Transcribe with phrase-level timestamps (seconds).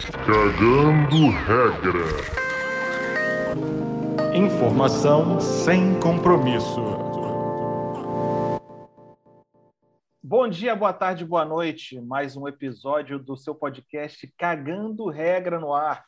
[0.00, 2.06] Cagando regra.
[4.34, 6.80] Informação sem compromisso.
[10.22, 12.00] Bom dia, boa tarde, boa noite.
[12.00, 16.06] Mais um episódio do seu podcast Cagando Regra no Ar.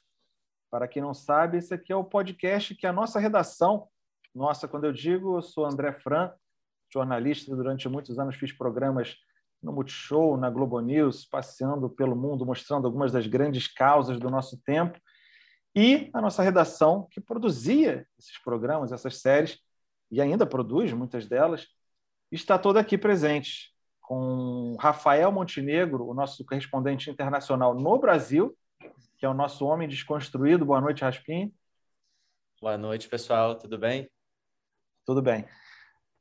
[0.71, 3.89] Para quem não sabe, esse aqui é o podcast que a nossa redação,
[4.35, 6.33] nossa, quando eu digo, eu sou André Fran,
[6.91, 9.19] jornalista, durante muitos anos fiz programas
[9.63, 14.61] no Multishow, na Globo News, passeando pelo mundo, mostrando algumas das grandes causas do nosso
[14.63, 14.99] tempo.
[15.75, 19.59] E a nossa redação, que produzia esses programas, essas séries,
[20.11, 21.67] e ainda produz muitas delas,
[22.31, 28.55] está toda aqui presente, com Rafael Montenegro, o nosso correspondente internacional no Brasil,
[29.17, 30.67] que é o nosso homem desconstruído.
[30.67, 31.55] Boa noite, Raspim.
[32.61, 33.55] Boa noite, pessoal.
[33.55, 34.11] Tudo bem?
[35.07, 35.47] Tudo bem.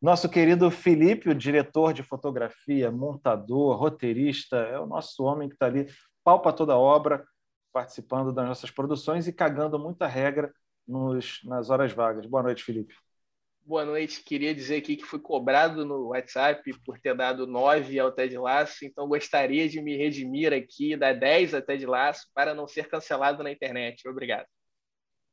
[0.01, 5.67] Nosso querido Felipe, o diretor de fotografia, montador, roteirista, é o nosso homem que está
[5.67, 5.85] ali,
[6.23, 7.23] palpa toda a obra,
[7.71, 10.51] participando das nossas produções e cagando muita regra
[10.87, 12.25] nos, nas horas vagas.
[12.25, 12.95] Boa noite, Felipe.
[13.63, 14.23] Boa noite.
[14.23, 18.83] Queria dizer aqui que fui cobrado no WhatsApp por ter dado 9 ao Ted Laço,
[18.83, 23.43] então gostaria de me redimir aqui, dar 10 a Ted Laço, para não ser cancelado
[23.43, 24.09] na internet.
[24.09, 24.47] Obrigado.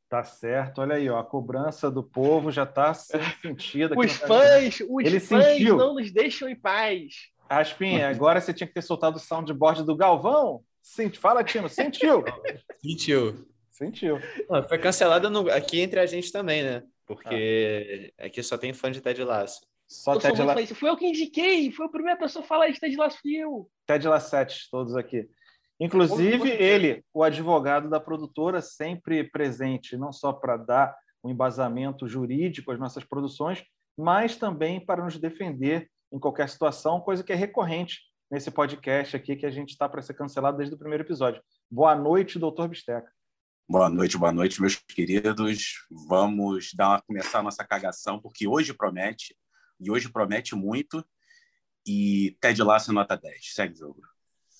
[0.08, 3.94] Tá certo, olha aí, ó, a cobrança do povo já está sendo sentida.
[3.98, 5.76] os fãs, os Ele fãs sentiu.
[5.76, 7.28] não nos deixam em paz.
[7.48, 10.62] Aspinha, agora você tinha que ter soltado o soundboard do Galvão.
[10.82, 12.24] Sente, fala, Tino, sentiu?
[12.80, 13.46] Sentiu.
[13.70, 14.18] Sentiu.
[14.48, 16.82] Não, foi cancelada no- aqui entre a gente também, né?
[17.06, 19.60] Porque aqui só tem fã de Ted Lasso.
[19.86, 20.54] Só eu Ted, muito La...
[20.66, 20.74] fã.
[20.74, 23.70] Fui eu que indiquei, foi a primeira pessoa a falar de Ted Lasso, fui eu.
[23.86, 25.28] Ted Lassete, todos aqui.
[25.80, 32.72] Inclusive, ele, o advogado da produtora, sempre presente, não só para dar um embasamento jurídico
[32.72, 33.62] às nossas produções,
[33.96, 39.36] mas também para nos defender em qualquer situação, coisa que é recorrente nesse podcast aqui,
[39.36, 41.42] que a gente está para ser cancelado desde o primeiro episódio.
[41.70, 43.10] Boa noite, doutor Bisteca.
[43.68, 45.86] Boa noite, boa noite, meus queridos.
[45.90, 49.36] Vamos dar uma, começar a nossa cagação, porque hoje promete,
[49.78, 51.04] e hoje promete muito,
[51.86, 53.52] e Ted Lasso nota 10.
[53.52, 54.00] Segue o jogo.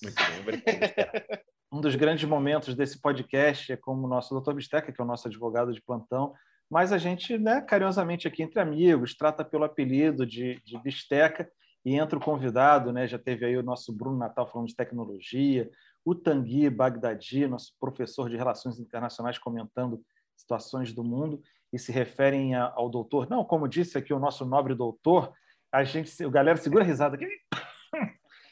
[0.03, 1.42] Muito bem, obrigado.
[1.70, 5.06] Um dos grandes momentos desse podcast é como o nosso doutor Bisteca, que é o
[5.06, 6.32] nosso advogado de plantão,
[6.70, 11.47] mas a gente, né, carinhosamente aqui entre amigos, trata pelo apelido de, de Bisteca
[11.84, 13.06] e entra o convidado, né?
[13.06, 15.70] Já teve aí o nosso Bruno Natal falando de tecnologia,
[16.04, 20.03] o Tanguy Bagdadi, nosso professor de Relações Internacionais, comentando
[20.37, 21.42] situações do mundo
[21.72, 23.28] e se referem ao doutor.
[23.28, 25.32] Não, como disse aqui o nosso nobre doutor,
[25.70, 27.26] a gente, o galera segura a risada aqui.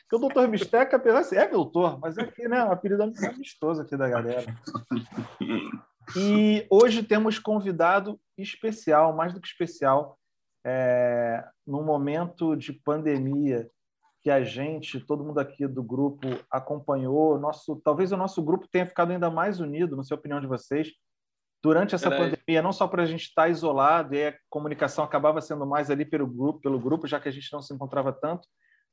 [0.08, 3.02] Porque o doutor Bisteca, apesar de ser é doutor, mas é que, né, um apelido
[3.02, 4.46] amistoso aqui da galera.
[6.16, 10.16] E hoje temos convidado especial, mais do que especial,
[10.64, 13.68] é, num momento de pandemia
[14.22, 18.86] que a gente, todo mundo aqui do grupo acompanhou, nosso, talvez o nosso grupo tenha
[18.86, 20.92] ficado ainda mais unido, não sei a opinião de vocês,
[21.62, 25.66] durante essa pandemia, não só para a gente estar isolado e a comunicação acabava sendo
[25.66, 28.46] mais ali pelo grupo, pelo grupo, já que a gente não se encontrava tanto,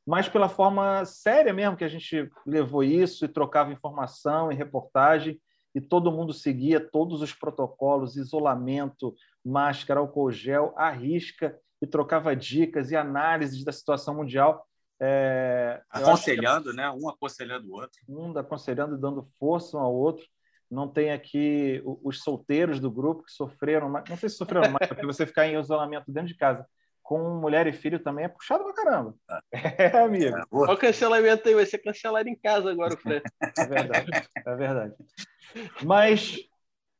[0.06, 5.40] mas pela forma séria mesmo que a gente levou isso e trocava informação e reportagem
[5.74, 12.36] e todo mundo seguia todos os protocolos, isolamento, máscara, álcool gel, à risca e trocava
[12.36, 14.68] dicas e análises da situação mundial.
[15.00, 16.90] É, eu acho que Aconselhando, né?
[16.92, 18.00] Um aconselhando o outro.
[18.08, 20.25] um aconselhando e dando força um ao outro.
[20.69, 23.90] Não tem aqui os solteiros do grupo que sofreram.
[23.90, 26.66] Não sei se sofreram mais, porque você ficar em isolamento dentro de casa
[27.03, 29.16] com mulher e filho também é puxado pra caramba.
[29.52, 30.38] É, amigo.
[30.38, 33.22] É, Olha o cancelamento aí, vai ser cancelado em casa agora, o Fran.
[33.58, 34.12] É verdade,
[34.46, 34.96] é verdade.
[35.84, 36.40] Mas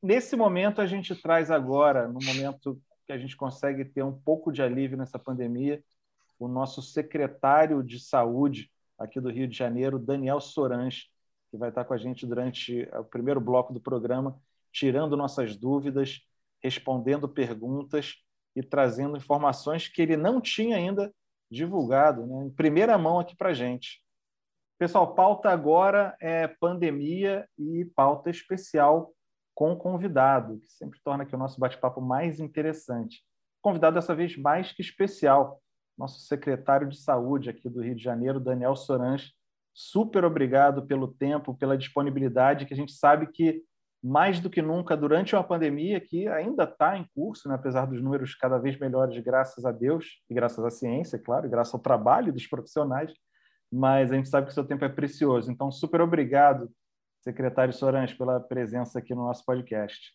[0.02, 4.52] nesse momento a gente traz agora, no momento que a gente consegue ter um pouco
[4.52, 5.81] de alívio nessa pandemia,
[6.38, 8.69] o nosso secretário de saúde
[9.00, 11.08] aqui do Rio de Janeiro, Daniel Sorange,
[11.50, 14.40] que vai estar com a gente durante o primeiro bloco do programa,
[14.72, 16.22] tirando nossas dúvidas,
[16.62, 18.16] respondendo perguntas
[18.56, 21.14] e trazendo informações que ele não tinha ainda
[21.52, 24.02] divulgado, né, em primeira mão aqui para a gente.
[24.80, 29.13] Pessoal, pauta agora é pandemia e pauta especial
[29.56, 33.24] com convidado, que sempre torna aqui o nosso bate-papo mais interessante.
[33.62, 35.62] Convidado dessa vez mais que especial,
[35.98, 39.31] nosso secretário de saúde aqui do Rio de Janeiro, Daniel Sorange.
[39.74, 43.63] Super obrigado pelo tempo, pela disponibilidade, que a gente sabe que
[44.03, 47.55] mais do que nunca durante uma pandemia que ainda está em curso, né?
[47.55, 51.50] apesar dos números cada vez melhores, graças a Deus e graças à ciência, claro, e
[51.50, 53.13] graças ao trabalho dos profissionais,
[53.71, 55.50] mas a gente sabe que o seu tempo é precioso.
[55.50, 56.69] Então, super obrigado,
[57.21, 60.11] secretário Sorange, pela presença aqui no nosso podcast.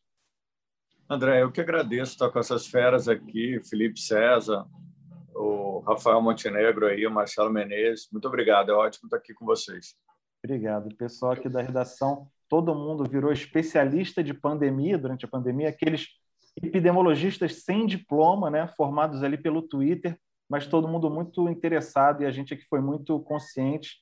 [1.08, 4.67] André, eu que agradeço estar com essas feras aqui, Felipe César,
[5.35, 8.06] o Rafael Montenegro aí, o Marcelo Menezes.
[8.12, 9.96] Muito obrigado, é ótimo estar aqui com vocês.
[10.44, 10.94] Obrigado.
[10.94, 16.09] Pessoal aqui da redação todo mundo virou especialista de pandemia durante a pandemia, aqueles
[16.62, 20.19] epidemiologistas sem diploma, né, formados ali pelo Twitter,
[20.49, 23.99] mas todo mundo muito interessado e a gente aqui foi muito consciente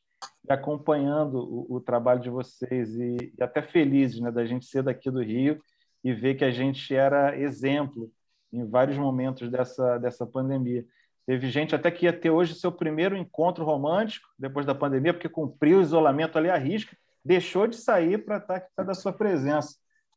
[0.49, 4.83] e acompanhando o, o trabalho de vocês e, e, até felizes né, da gente ser
[4.83, 5.61] daqui do Rio
[6.03, 8.11] e ver que a gente era exemplo
[8.53, 10.85] em vários momentos dessa, dessa pandemia.
[11.27, 15.29] Teve gente até que ia ter hoje seu primeiro encontro romântico depois da pandemia, porque
[15.29, 16.97] cumpriu o isolamento ali à risca,
[17.27, 19.75] deixou de sair para estar aqui da sua presença,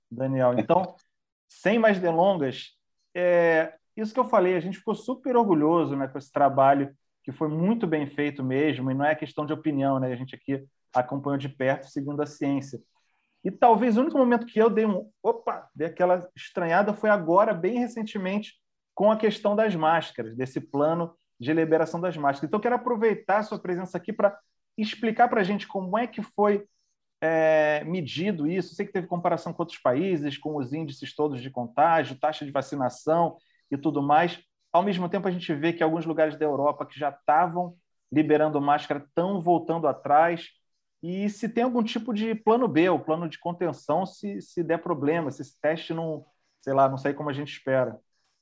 [0.10, 0.58] Daniel.
[0.58, 0.96] Então,
[1.50, 2.78] sem mais delongas,
[3.16, 7.32] é, isso que eu falei, a gente ficou super orgulhoso né, com esse trabalho que
[7.32, 10.12] foi muito bem feito mesmo, e não é questão de opinião, né?
[10.12, 10.64] A gente aqui
[10.94, 12.80] acompanhou de perto, segundo a ciência.
[13.44, 17.54] E talvez o único momento que eu dei um, opa, dei aquela estranhada foi agora,
[17.54, 18.54] bem recentemente,
[18.96, 22.48] com a questão das máscaras, desse plano de liberação das máscaras.
[22.48, 24.38] Então, eu quero aproveitar a sua presença aqui para
[24.78, 26.66] explicar para a gente como é que foi
[27.22, 28.76] é, medido isso?
[28.76, 32.52] Sei que teve comparação com outros países, com os índices todos de contágio, taxa de
[32.52, 33.38] vacinação
[33.70, 34.40] e tudo mais.
[34.72, 37.76] Ao mesmo tempo, a gente vê que alguns lugares da Europa que já estavam
[38.12, 40.48] liberando máscara estão voltando atrás.
[41.02, 44.82] E se tem algum tipo de plano B, o plano de contenção, se, se der
[44.82, 46.26] problema, se esse teste não,
[46.62, 48.00] sei lá, não sair como a gente espera.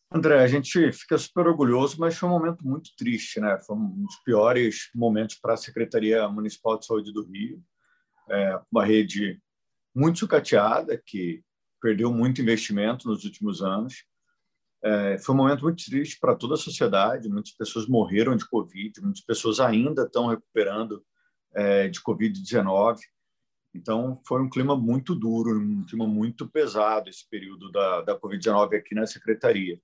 [0.10, 3.60] André, a gente fica super orgulhoso, mas foi um momento muito triste, né?
[3.60, 7.62] Foi um dos piores momentos para a Secretaria Municipal de Saúde do Rio
[8.30, 9.42] é, uma rede
[9.96, 11.44] muito sucateada, que
[11.82, 14.04] perdeu muito investimento nos últimos anos.
[14.84, 17.30] É, foi um momento muito triste para toda a sociedade.
[17.30, 21.04] Muitas pessoas morreram de Covid, muitas pessoas ainda estão recuperando
[21.54, 23.00] é, de Covid-19.
[23.74, 28.76] Então, foi um clima muito duro, um clima muito pesado esse período da, da Covid-19
[28.76, 29.80] aqui na Secretaria.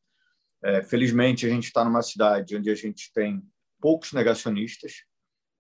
[0.64, 3.44] É, felizmente, a gente está numa cidade onde a gente tem
[3.82, 5.04] poucos negacionistas.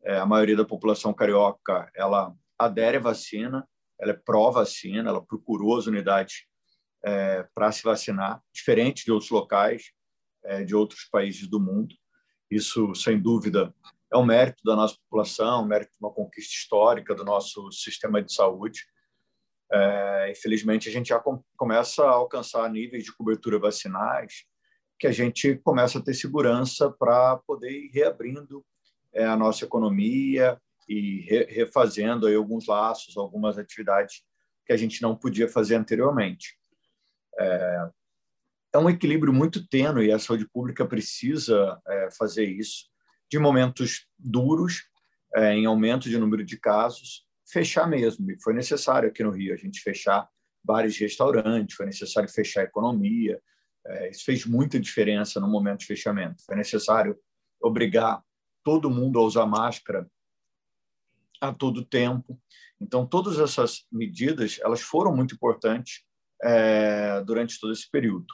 [0.03, 3.67] É, a maioria da população carioca ela adere à vacina,
[3.99, 6.45] ela é pró-vacina, ela procurou as unidades
[7.03, 9.91] é, para se vacinar, diferente de outros locais,
[10.43, 11.95] é, de outros países do mundo.
[12.49, 13.73] Isso, sem dúvida,
[14.11, 18.21] é um mérito da nossa população, um mérito de uma conquista histórica do nosso sistema
[18.21, 18.85] de saúde.
[19.71, 24.45] É, infelizmente, a gente já com, começa a alcançar níveis de cobertura vacinais
[24.99, 28.63] que a gente começa a ter segurança para poder ir reabrindo
[29.11, 34.23] é, a nossa economia, e re, refazendo aí alguns laços, algumas atividades
[34.65, 36.57] que a gente não podia fazer anteriormente.
[37.39, 37.89] É,
[38.73, 42.85] é um equilíbrio muito tênue e a saúde pública precisa é, fazer isso
[43.29, 44.83] de momentos duros,
[45.35, 48.29] é, em aumento de número de casos, fechar mesmo.
[48.31, 50.27] E foi necessário aqui no Rio a gente fechar
[50.63, 53.39] bares e restaurantes, foi necessário fechar a economia.
[53.85, 56.43] É, isso fez muita diferença no momento de fechamento.
[56.45, 57.17] Foi necessário
[57.61, 58.23] obrigar
[58.63, 60.07] todo mundo a usar máscara
[61.49, 62.39] a todo tempo.
[62.79, 66.03] Então, todas essas medidas elas foram muito importantes
[66.41, 68.27] é, durante todo esse período.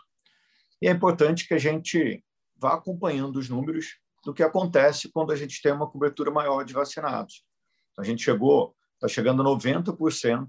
[0.81, 2.23] E é importante que a gente
[2.55, 6.73] vá acompanhando os números do que acontece quando a gente tem uma cobertura maior de
[6.73, 7.43] vacinados.
[7.97, 10.47] A gente chegou, está chegando a 90%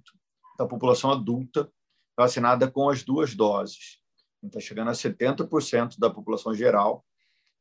[0.59, 1.71] da população adulta
[2.17, 4.01] vacinada com as duas doses.
[4.43, 7.05] Está chegando a 70% da população geral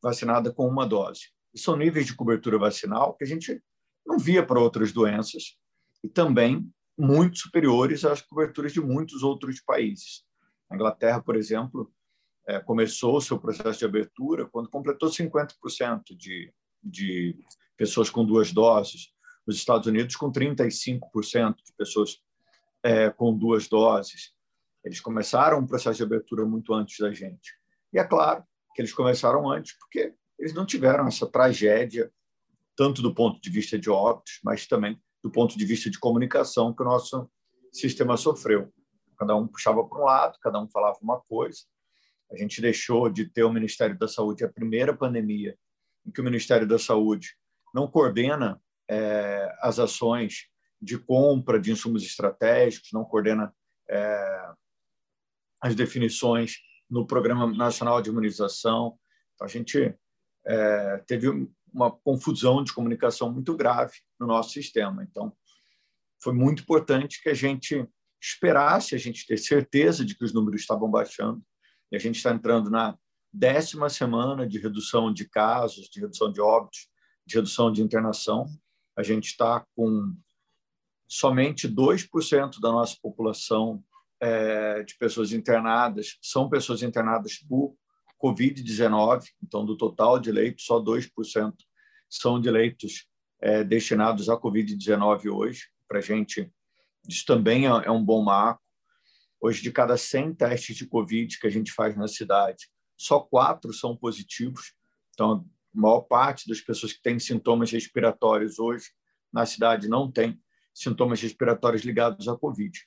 [0.01, 1.29] vacinada com uma dose.
[1.53, 3.61] E são níveis de cobertura vacinal que a gente
[4.09, 5.55] não via para outras doenças
[6.03, 6.67] e também
[6.97, 10.23] muito superiores às coberturas de muitos outros países.
[10.69, 11.93] A Inglaterra, por exemplo,
[12.47, 16.51] é, começou o seu processo de abertura quando completou 50% de,
[16.83, 17.37] de
[17.77, 19.13] pessoas com duas doses.
[19.45, 22.17] Os Estados Unidos, com 35% de pessoas
[22.83, 24.33] é, com duas doses.
[24.83, 27.53] Eles começaram um processo de abertura muito antes da gente.
[27.93, 32.11] E é claro que eles começaram antes porque eles não tiveram essa tragédia
[32.79, 36.73] tanto do ponto de vista de óbitos, mas também do ponto de vista de comunicação
[36.73, 37.29] que o nosso
[37.73, 38.73] sistema sofreu.
[39.17, 41.59] Cada um puxava para um lado, cada um falava uma coisa.
[42.31, 45.57] A gente deixou de ter o Ministério da Saúde, a primeira pandemia
[46.05, 47.35] em que o Ministério da Saúde
[47.75, 50.47] não coordena é, as ações
[50.81, 53.53] de compra de insumos estratégicos, não coordena
[53.89, 54.51] é,
[55.59, 56.59] as definições
[56.89, 58.97] no Programa Nacional de Imunização.
[59.35, 59.93] Então, a gente
[60.47, 61.27] é, teve
[61.73, 65.03] uma confusão de comunicação muito grave no nosso sistema.
[65.03, 65.35] Então,
[66.21, 67.87] foi muito importante que a gente
[68.21, 71.41] esperasse, a gente ter certeza de que os números estavam baixando.
[71.91, 72.97] E a gente está entrando na
[73.31, 76.89] décima semana de redução de casos, de redução de óbitos,
[77.25, 78.45] de redução de internação.
[78.97, 80.15] A gente está com
[81.07, 83.83] somente 2% da nossa população
[84.21, 87.75] é, de pessoas internadas são pessoas internadas por
[88.21, 91.53] Covid-19, então, do total de leitos, só 2%
[92.09, 93.07] são de leitos
[93.41, 96.51] é, destinados à Covid-19 hoje, para a gente
[97.07, 98.61] Isso também é, é um bom marco.
[99.41, 103.71] Hoje, de cada 100 testes de Covid que a gente faz na cidade, só quatro
[103.73, 104.73] são positivos.
[105.13, 108.89] Então, a maior parte das pessoas que têm sintomas respiratórios hoje
[109.31, 110.37] na cidade não tem
[110.73, 112.77] sintomas respiratórios ligados à Covid.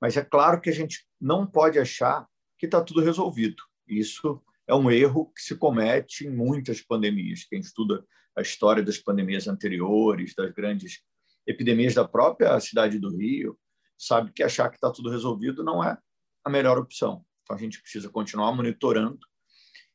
[0.00, 2.26] Mas é claro que a gente não pode achar
[2.58, 3.62] que está tudo resolvido.
[3.86, 7.44] Isso é um erro que se comete em muitas pandemias.
[7.44, 11.02] Quem estuda a história das pandemias anteriores, das grandes
[11.44, 13.58] epidemias da própria cidade do Rio,
[13.98, 15.98] sabe que achar que está tudo resolvido não é
[16.44, 17.24] a melhor opção.
[17.42, 19.18] Então, a gente precisa continuar monitorando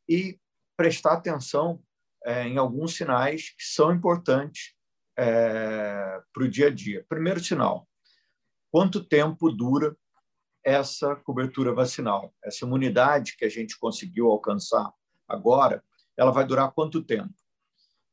[0.10, 0.38] e
[0.76, 1.82] prestar atenção
[2.26, 4.74] é, em alguns sinais que são importantes
[5.18, 7.06] é, para o dia a dia.
[7.08, 7.88] Primeiro sinal:
[8.70, 9.96] quanto tempo dura
[10.66, 12.34] essa cobertura vacinal?
[12.44, 14.92] Essa imunidade que a gente conseguiu alcançar
[15.28, 15.84] agora,
[16.18, 17.34] ela vai durar quanto tempo?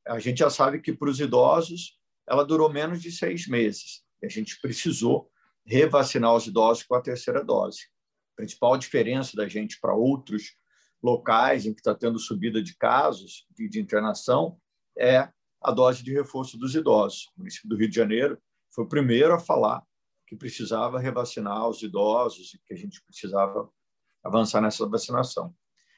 [0.06, 4.04] A gente já sabe que para os idosos ela durou menos de seis meses.
[4.22, 5.30] A gente precisou
[5.64, 7.86] revacinar os idosos com a terceira dose.
[8.34, 10.56] A principal diferença da gente para outros
[11.02, 14.58] locais em que está tendo subida de casos de, de internação
[14.98, 15.28] é
[15.60, 17.28] a dose de reforço dos idosos.
[17.36, 18.38] O município do Rio de Janeiro
[18.70, 19.82] foi o primeiro a falar
[20.32, 23.68] que precisava revacinar os idosos e que a gente precisava
[24.24, 25.54] avançar nessa vacinação.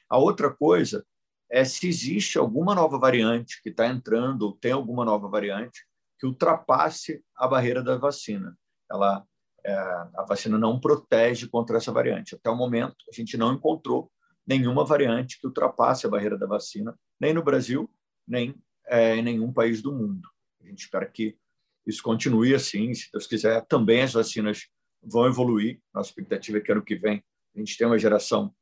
[0.09, 1.05] A outra coisa
[1.49, 5.87] é se existe alguma nova variante que está entrando ou tem alguma nova variante
[6.19, 8.57] que ultrapasse a barreira da vacina.
[8.91, 9.25] Ela,
[9.63, 12.35] é, a vacina não protege contra essa variante.
[12.35, 14.11] Até o momento, a gente não encontrou
[14.45, 17.89] nenhuma variante que ultrapasse a barreira da vacina, nem no Brasil,
[18.27, 18.53] nem
[18.85, 20.27] é, em nenhum país do mundo.
[20.61, 21.37] A gente espera que
[21.85, 23.65] isso continue assim, se Deus quiser.
[23.65, 24.67] Também as vacinas
[25.01, 25.79] vão evoluir.
[25.93, 27.23] Nossa expectativa é que ano que vem
[27.55, 28.53] a gente tenha uma geração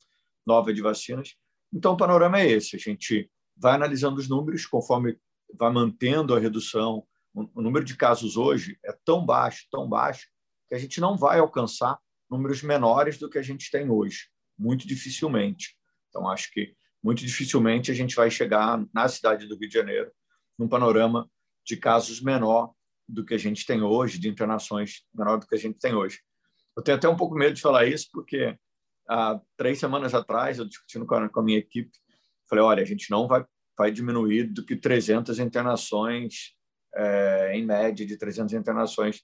[0.46, 1.36] nova de vacinas.
[1.74, 5.18] Então, o panorama é esse: a gente vai analisando os números conforme
[5.58, 7.06] vai mantendo a redução.
[7.34, 10.28] O número de casos hoje é tão baixo, tão baixo,
[10.70, 11.98] que a gente não vai alcançar
[12.30, 14.28] números menores do que a gente tem hoje
[14.58, 15.76] muito dificilmente.
[16.10, 20.12] Então, acho que muito dificilmente a gente vai chegar na cidade do Rio de Janeiro
[20.58, 21.30] num panorama
[21.66, 22.74] de casos menor
[23.08, 26.20] do que a gente tem hoje, de internações menor do que a gente tem hoje.
[26.76, 28.58] Eu tenho até um pouco medo de falar isso, porque
[29.08, 31.92] há três semanas atrás, eu discutindo com a, minha equipe,
[32.50, 33.46] falei, olha, a gente não vai,
[33.78, 36.56] vai diminuir do que 300 internações,
[36.96, 39.22] é, em média, de 300 internações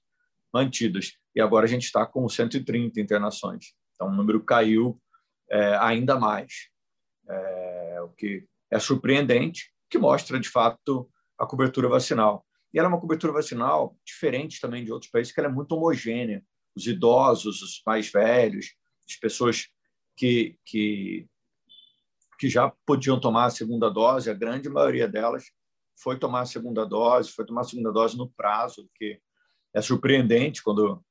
[0.52, 1.12] mantidas.
[1.34, 3.74] E agora a gente está com 130 internações.
[3.94, 5.00] Então, o número caiu
[5.48, 6.68] é, ainda mais,
[7.28, 12.46] é, o que é surpreendente, que mostra, de fato, a cobertura vacinal.
[12.72, 15.72] E ela é uma cobertura vacinal diferente também de outros países, que ela é muito
[15.72, 16.44] homogênea.
[16.74, 18.74] Os idosos, os mais velhos,
[19.08, 19.68] as pessoas
[20.16, 21.26] que, que,
[22.38, 25.44] que já podiam tomar a segunda dose, a grande maioria delas
[26.00, 29.20] foi tomar a segunda dose, foi tomar a segunda dose no prazo, que
[29.74, 31.04] é surpreendente quando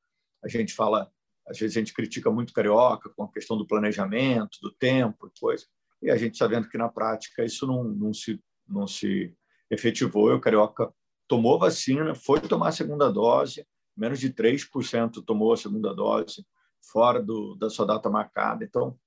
[0.43, 1.11] a gente fala
[1.49, 5.39] às vezes a gente critica muito carioca com a questão do planejamento, do tempo e
[5.39, 5.65] coisa,
[6.01, 9.35] e a gente sabendo que na prática isso não, não se não se
[9.69, 10.29] efetivou.
[10.29, 10.93] E o carioca
[11.29, 16.43] tomou vacina, foi tomar a segunda dose, menos de 3% tomou a segunda dose
[16.81, 18.65] fora do, da sua data marcada.
[18.65, 18.97] Então,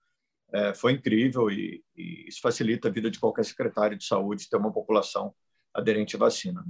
[0.52, 4.57] é, foi incrível e, e, isso facilita a vida de qualquer secretário de saúde ter
[4.57, 5.35] uma população
[5.75, 6.64] aderente à vacina.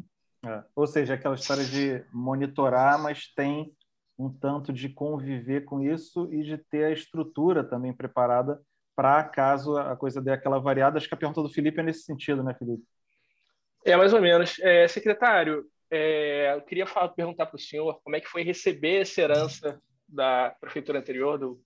[0.44, 3.76] É, ou seja, aquela história de monitorar, mas tem
[4.18, 8.60] um tanto de conviver com isso e de ter a estrutura também preparada
[8.96, 10.96] para caso a coisa dê aquela variada.
[10.96, 12.84] Acho que a pergunta do Felipe é nesse sentido, né, Felipe?
[13.84, 14.58] É, mais ou menos.
[14.60, 19.02] É, secretário, é, eu queria falar, perguntar para o senhor como é que foi receber
[19.02, 21.60] essa herança da prefeitura anterior, do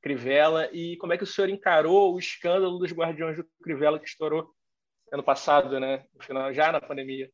[0.00, 4.08] Crivella, e como é que o senhor encarou o escândalo dos guardiões do Crivella que
[4.08, 4.52] estourou
[5.12, 7.30] ano passado, né, no final, já na pandemia.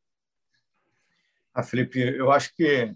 [1.55, 2.93] Ah, Felipe, eu acho que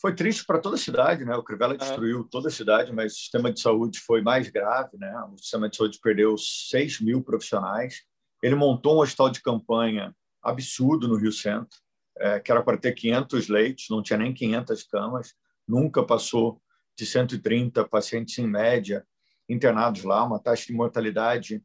[0.00, 1.34] foi triste para toda a cidade, né?
[1.34, 5.14] O Crivella destruiu toda a cidade, mas o sistema de saúde foi mais grave, né?
[5.32, 8.02] O sistema de saúde perdeu 6 mil profissionais.
[8.42, 11.78] Ele montou um hospital de campanha absurdo no Rio Centro,
[12.18, 15.34] é, que era para ter 500 leitos, não tinha nem 500 camas,
[15.66, 16.60] nunca passou
[16.96, 19.06] de 130 pacientes em média
[19.48, 21.62] internados lá, uma taxa de mortalidade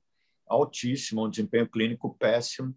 [0.47, 2.75] altíssima, um desempenho clínico péssimo.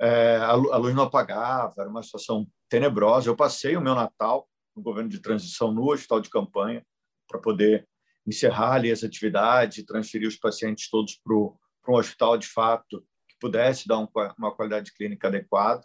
[0.00, 3.28] É, a luz não apagava, era uma situação tenebrosa.
[3.28, 6.84] Eu passei o meu Natal no governo de transição no hospital de campanha
[7.28, 7.86] para poder
[8.26, 13.04] encerrar ali as atividades transferir os pacientes todos para um hospital de fato
[13.42, 14.06] pudesse dar um,
[14.38, 15.84] uma qualidade clínica adequada,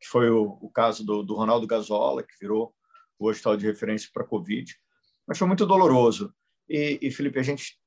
[0.00, 2.74] que foi o, o caso do, do, Ronaldo Gazola, que virou
[3.16, 4.74] o hospital de referência para Covid.
[5.24, 6.34] Mas foi muito doloroso.
[6.68, 7.78] E, e, Felipe, a gente,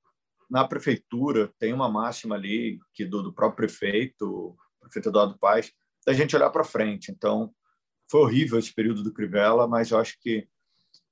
[0.50, 5.70] na prefeitura, tem uma máxima ali que do, do próprio prefeito, o prefeito Eduardo Paes,
[6.06, 7.12] da gente olhar para frente.
[7.12, 7.54] Então,
[8.10, 10.48] foi horrível esse período do Crivella, mas eu acho que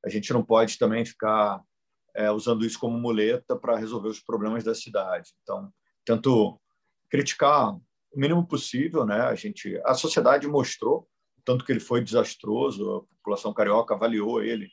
[0.04, 1.62] a gente não pode também ficar
[2.16, 5.34] é, usando isso como muleta para resolver os problemas da cidade.
[5.44, 5.72] Então,
[6.06, 6.60] tanto
[7.10, 7.78] criticar
[8.18, 9.22] o mínimo possível, né?
[9.22, 11.08] A gente, a sociedade mostrou
[11.48, 14.70] tanto que ele foi desastroso, a população carioca avaliou ele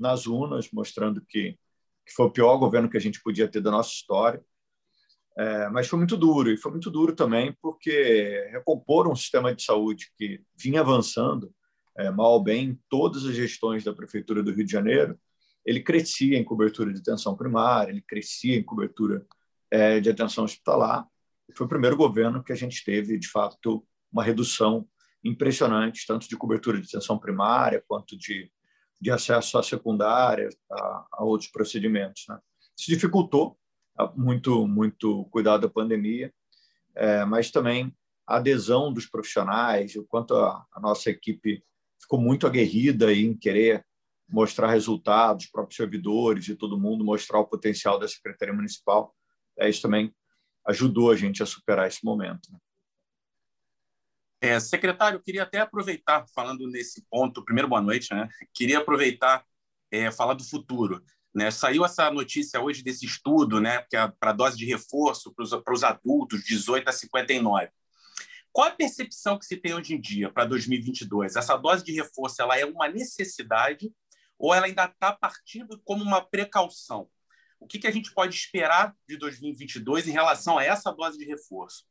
[0.00, 1.58] nas urnas, mostrando que,
[2.06, 4.42] que foi o pior governo que a gente podia ter da nossa história.
[5.36, 9.62] É, mas foi muito duro, e foi muito duro também porque recompor um sistema de
[9.62, 11.52] saúde que vinha avançando,
[11.98, 15.18] é, mal ou bem, todas as gestões da Prefeitura do Rio de Janeiro,
[15.66, 19.26] ele crescia em cobertura de atenção primária, ele crescia em cobertura
[19.70, 21.06] é, de atenção hospitalar.
[21.54, 24.88] Foi o primeiro governo que a gente teve, de fato, uma redução
[25.22, 28.50] impressionante, tanto de cobertura de atenção primária quanto de,
[29.00, 32.24] de acesso à secundária, a, a outros procedimentos.
[32.28, 32.38] Né?
[32.78, 33.58] Isso dificultou
[34.14, 36.32] muito, muito cuidado da pandemia,
[36.94, 37.94] é, mas também
[38.26, 41.62] a adesão dos profissionais, o quanto a, a nossa equipe
[42.00, 43.84] ficou muito aguerrida em querer
[44.28, 49.14] mostrar resultados, próprios servidores e todo mundo mostrar o potencial da Secretaria Municipal.
[49.58, 50.14] É, isso também
[50.66, 52.50] ajudou a gente a superar esse momento.
[52.52, 52.58] Né?
[54.40, 58.28] É, secretário, queria até aproveitar, falando nesse ponto, primeiro, boa noite, né?
[58.52, 59.44] Queria aproveitar,
[59.90, 61.02] é, falar do futuro.
[61.34, 61.50] Né?
[61.50, 66.44] Saiu essa notícia hoje desse estudo né, é para dose de reforço para os adultos,
[66.44, 67.70] 18 a 59.
[68.52, 71.34] Qual a percepção que se tem hoje em dia para 2022?
[71.34, 73.92] Essa dose de reforço ela é uma necessidade
[74.38, 77.08] ou ela ainda está partindo como uma precaução?
[77.64, 81.24] O que, que a gente pode esperar de 2022 em relação a essa dose de
[81.24, 81.86] reforço?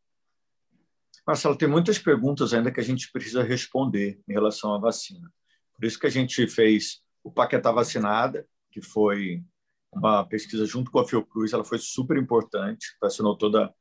[1.25, 5.33] Marcelo, tem muitas perguntas ainda que a gente precisa responder em relação à vacina.
[5.73, 9.43] Por isso que a gente fez o Paquetá Vacinada, que foi
[9.91, 13.73] uma pesquisa junto com a Fiocruz, ela foi super importante, vacinou toda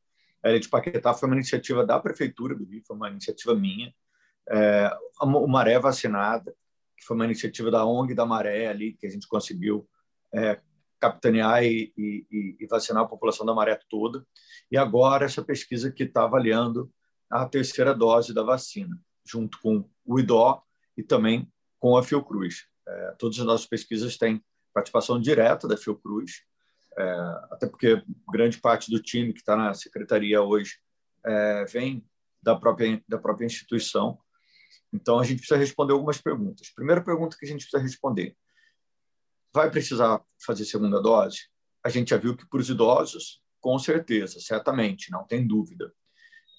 [0.43, 3.95] a área de Paquetá, foi uma iniciativa da Prefeitura do Rio, foi uma iniciativa minha.
[4.49, 6.55] É, o Maré Vacinada,
[6.97, 9.87] que foi uma iniciativa da ONG da Maré ali, que a gente conseguiu
[10.33, 10.59] é,
[11.02, 14.25] capitanear e, e, e, vacinar a população da Maré toda.
[14.71, 16.88] E agora essa pesquisa que está avaliando
[17.28, 20.62] a terceira dose da vacina, junto com o IDO
[20.97, 22.67] e também com a Fiocruz.
[22.86, 24.41] É, todas as nossas pesquisas têm
[24.73, 26.43] participação direta da Fiocruz,
[26.97, 27.02] é,
[27.50, 30.76] até porque grande parte do time que está na secretaria hoje
[31.26, 32.06] é, vem
[32.41, 34.21] da própria, da própria instituição.
[34.93, 36.71] Então, a gente precisa responder algumas perguntas.
[36.73, 38.36] Primeira pergunta que a gente precisa responder:
[39.52, 41.49] vai precisar fazer segunda dose?
[41.84, 45.93] A gente já viu que para os idosos, com certeza, certamente, não tem dúvida.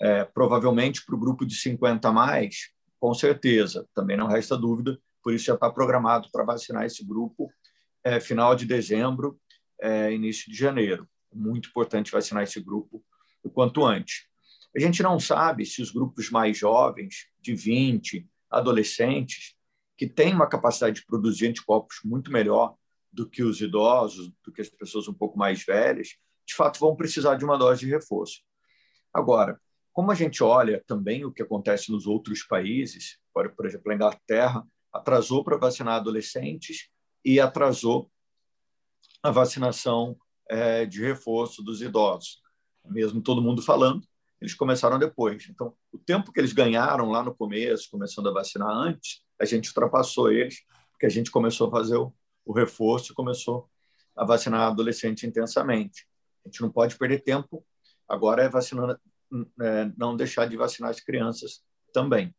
[0.02, 5.00] É, provavelmente para o grupo de 50 a mais, com certeza, também não resta dúvida,
[5.22, 7.50] por isso já está programado para vacinar esse grupo
[8.04, 9.40] é, final de dezembro,
[9.82, 11.08] é, início de janeiro.
[11.34, 13.04] Muito importante vacinar esse grupo
[13.44, 14.26] o quanto antes.
[14.76, 19.56] A gente não sabe se os grupos mais jovens, de 20, adolescentes,
[19.98, 22.76] que têm uma capacidade de produzir anticorpos muito melhor
[23.14, 26.96] do que os idosos, do que as pessoas um pouco mais velhas, de fato vão
[26.96, 28.42] precisar de uma dose de reforço.
[29.14, 29.62] Agora,
[29.94, 34.68] como a gente olha também o que acontece nos outros países, por exemplo, a Inglaterra
[34.92, 36.90] atrasou para vacinar adolescentes
[37.24, 38.12] e atrasou
[39.22, 40.18] a vacinação
[40.50, 42.42] é, de reforço dos idosos.
[42.86, 44.06] Mesmo todo mundo falando,
[44.42, 45.48] eles começaram depois.
[45.50, 49.70] Então, o tempo que eles ganharam lá no começo, começando a vacinar antes, a gente
[49.70, 50.58] ultrapassou eles,
[50.92, 52.14] porque a gente começou a fazer o,
[52.46, 53.70] o reforço e começou
[54.16, 56.08] a vacinar adolescente intensamente.
[56.46, 57.66] A gente não pode perder tempo.
[58.08, 59.00] Agora é vacinando,
[59.62, 62.36] é, não deixar de vacinar as crianças também.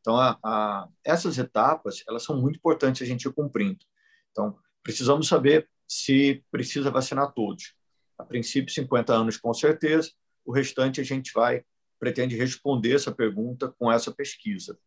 [0.00, 3.84] Então, a, a, essas etapas elas são muito importantes a gente ir cumprindo.
[4.30, 7.74] Então, precisamos saber se precisa vacinar todos.
[8.16, 10.10] A princípio, 50 anos com certeza,
[10.44, 11.64] o restante a gente vai
[11.98, 14.78] pretende responder essa pergunta com essa pesquisa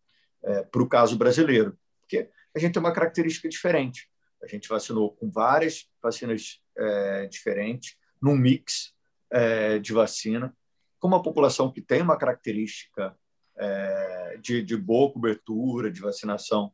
[0.43, 4.09] é, para o caso brasileiro, porque a gente tem uma característica diferente.
[4.43, 8.93] A gente vacinou com várias vacinas é, diferentes, num mix
[9.29, 10.55] é, de vacina,
[10.99, 13.15] com uma população que tem uma característica
[13.57, 16.73] é, de, de, boa cobertura, de vacinação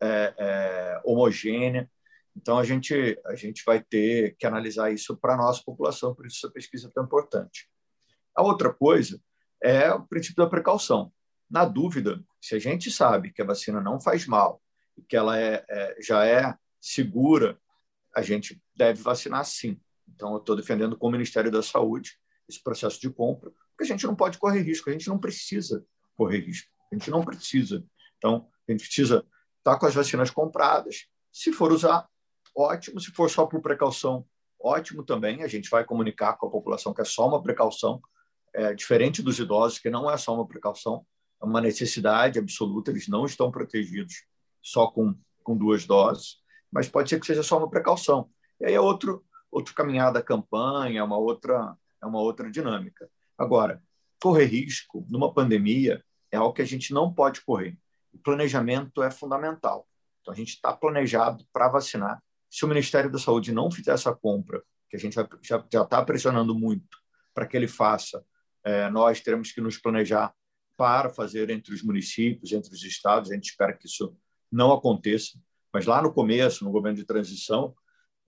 [0.00, 1.90] é, é, homogênea.
[2.36, 6.26] Então, a gente, a gente vai ter que analisar isso para a nossa população, por
[6.26, 7.68] isso essa pesquisa é tão importante.
[8.34, 9.20] A outra coisa
[9.62, 11.12] é o princípio da precaução.
[11.50, 14.62] Na dúvida, se a gente sabe que a vacina não faz mal
[15.08, 17.58] que ela é, é já é segura,
[18.14, 19.80] a gente deve vacinar sim.
[20.08, 22.18] Então, eu estou defendendo com o Ministério da Saúde
[22.48, 25.86] esse processo de compra, porque a gente não pode correr risco, a gente não precisa
[26.16, 27.84] correr risco, a gente não precisa.
[28.18, 29.24] Então, a gente precisa
[29.58, 31.06] estar com as vacinas compradas.
[31.32, 32.06] Se for usar,
[32.54, 33.00] ótimo.
[33.00, 34.26] Se for só por precaução,
[34.60, 35.42] ótimo também.
[35.42, 38.02] A gente vai comunicar com a população que é só uma precaução,
[38.54, 41.06] é, diferente dos idosos, que não é só uma precaução,
[41.40, 44.26] é uma necessidade absoluta, eles não estão protegidos
[44.60, 46.41] só com, com duas doses.
[46.72, 48.30] Mas pode ser que seja só uma precaução.
[48.60, 53.10] E aí é outro, outro caminhar da campanha, é uma outra, é uma outra dinâmica.
[53.36, 53.82] Agora,
[54.20, 57.76] correr risco numa pandemia é algo que a gente não pode correr.
[58.12, 59.86] O planejamento é fundamental.
[60.20, 62.22] Então, a gente está planejado para vacinar.
[62.48, 66.54] Se o Ministério da Saúde não fizer essa compra, que a gente já está pressionando
[66.54, 66.98] muito
[67.34, 68.24] para que ele faça,
[68.64, 70.32] é, nós teremos que nos planejar
[70.76, 73.30] para fazer entre os municípios, entre os estados.
[73.30, 74.16] A gente espera que isso
[74.50, 75.38] não aconteça.
[75.72, 77.74] Mas lá no começo, no governo de transição,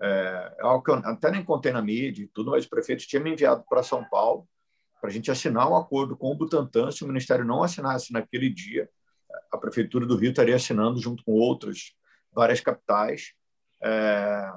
[0.01, 3.23] é, é que eu até nem contei na mídia e tudo, mas o prefeito tinha
[3.23, 4.49] me enviado para São Paulo
[5.01, 6.91] para a gente assinar um acordo com o Butantan.
[6.91, 8.89] Se o Ministério não assinasse naquele dia,
[9.53, 11.95] a Prefeitura do Rio estaria assinando, junto com outras
[12.33, 13.35] várias capitais,
[13.83, 14.51] é,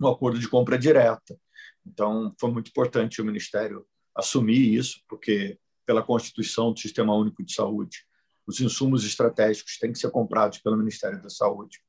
[0.00, 1.38] um acordo de compra direta.
[1.86, 7.54] Então, foi muito importante o Ministério assumir isso, porque, pela Constituição do Sistema Único de
[7.54, 8.07] Saúde,
[8.48, 11.82] os insumos estratégicos têm que ser comprados pelo Ministério da Saúde.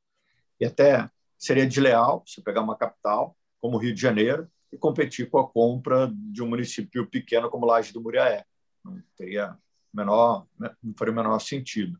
[0.59, 5.29] E até seria desleal você pegar uma capital como o Rio de Janeiro e competir
[5.29, 8.43] com a compra de um município pequeno como Laje do Muriaé.
[8.83, 9.57] Não teria
[9.93, 10.45] menor,
[10.83, 11.97] não faria o menor sentido.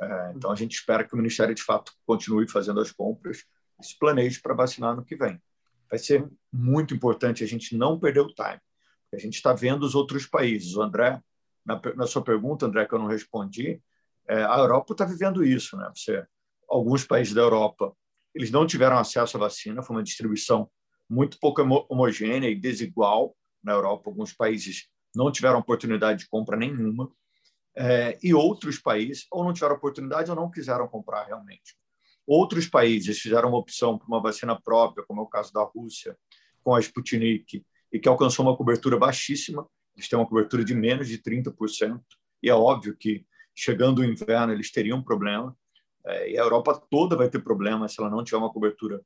[0.00, 3.44] É, então, a gente espera que o Ministério, de fato, continue fazendo as compras
[3.80, 5.40] e se planeje para vacinar no que vem.
[5.88, 8.60] Vai ser muito importante a gente não perder o time.
[9.14, 10.74] A gente está vendo os outros países.
[10.74, 11.20] O André,
[11.64, 13.80] na, na, sua pergunta, André, que eu não respondi,
[14.28, 15.76] é, a Europa está vivendo isso.
[15.76, 15.90] Né?
[15.94, 16.24] Você,
[16.68, 17.94] alguns países da Europa
[18.34, 20.70] eles não tiveram acesso à vacina, foi uma distribuição
[21.08, 24.08] muito pouco homogênea e desigual na Europa.
[24.08, 27.12] Alguns países não tiveram oportunidade de compra nenhuma,
[27.76, 31.76] é, e outros países ou não tiveram oportunidade ou não quiseram comprar realmente.
[32.26, 36.16] Outros países fizeram uma opção por uma vacina própria, como é o caso da Rússia,
[36.62, 41.08] com a Sputnik, e que alcançou uma cobertura baixíssima, eles têm uma cobertura de menos
[41.08, 42.00] de 30%,
[42.42, 45.56] e é óbvio que, chegando o inverno, eles teriam problema,
[46.04, 49.00] é, e a Europa toda vai ter problema se ela não tiver uma cobertura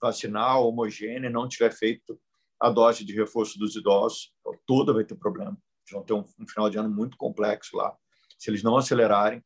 [0.00, 2.20] vacinal homogênea, não tiver feito
[2.60, 5.50] a dose de reforço dos idosos, então, toda vai ter problema.
[5.50, 7.96] Eles vão ter um, um final de ano muito complexo lá.
[8.38, 9.42] Se eles não acelerarem,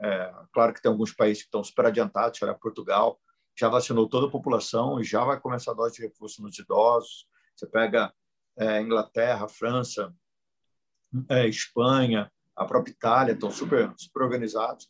[0.00, 3.20] é, claro que tem alguns países que estão super adiantados, olha Portugal,
[3.58, 7.26] já vacinou toda a população e já vai começar a dose de reforço nos idosos.
[7.54, 8.12] Você pega
[8.58, 10.14] é, Inglaterra, França,
[11.30, 14.88] é, Espanha, a própria Itália, estão super, super organizados.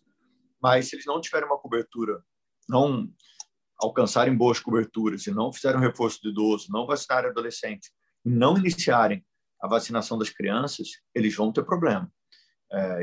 [0.62, 2.22] Mas se eles não tiverem uma cobertura,
[2.68, 3.09] não
[3.79, 7.90] alcançarem boas coberturas e não fizerem reforço do idoso, não vacinarem adolescente,
[8.24, 9.24] não iniciarem
[9.61, 12.11] a vacinação das crianças, eles vão ter problema.
[12.72, 13.02] É,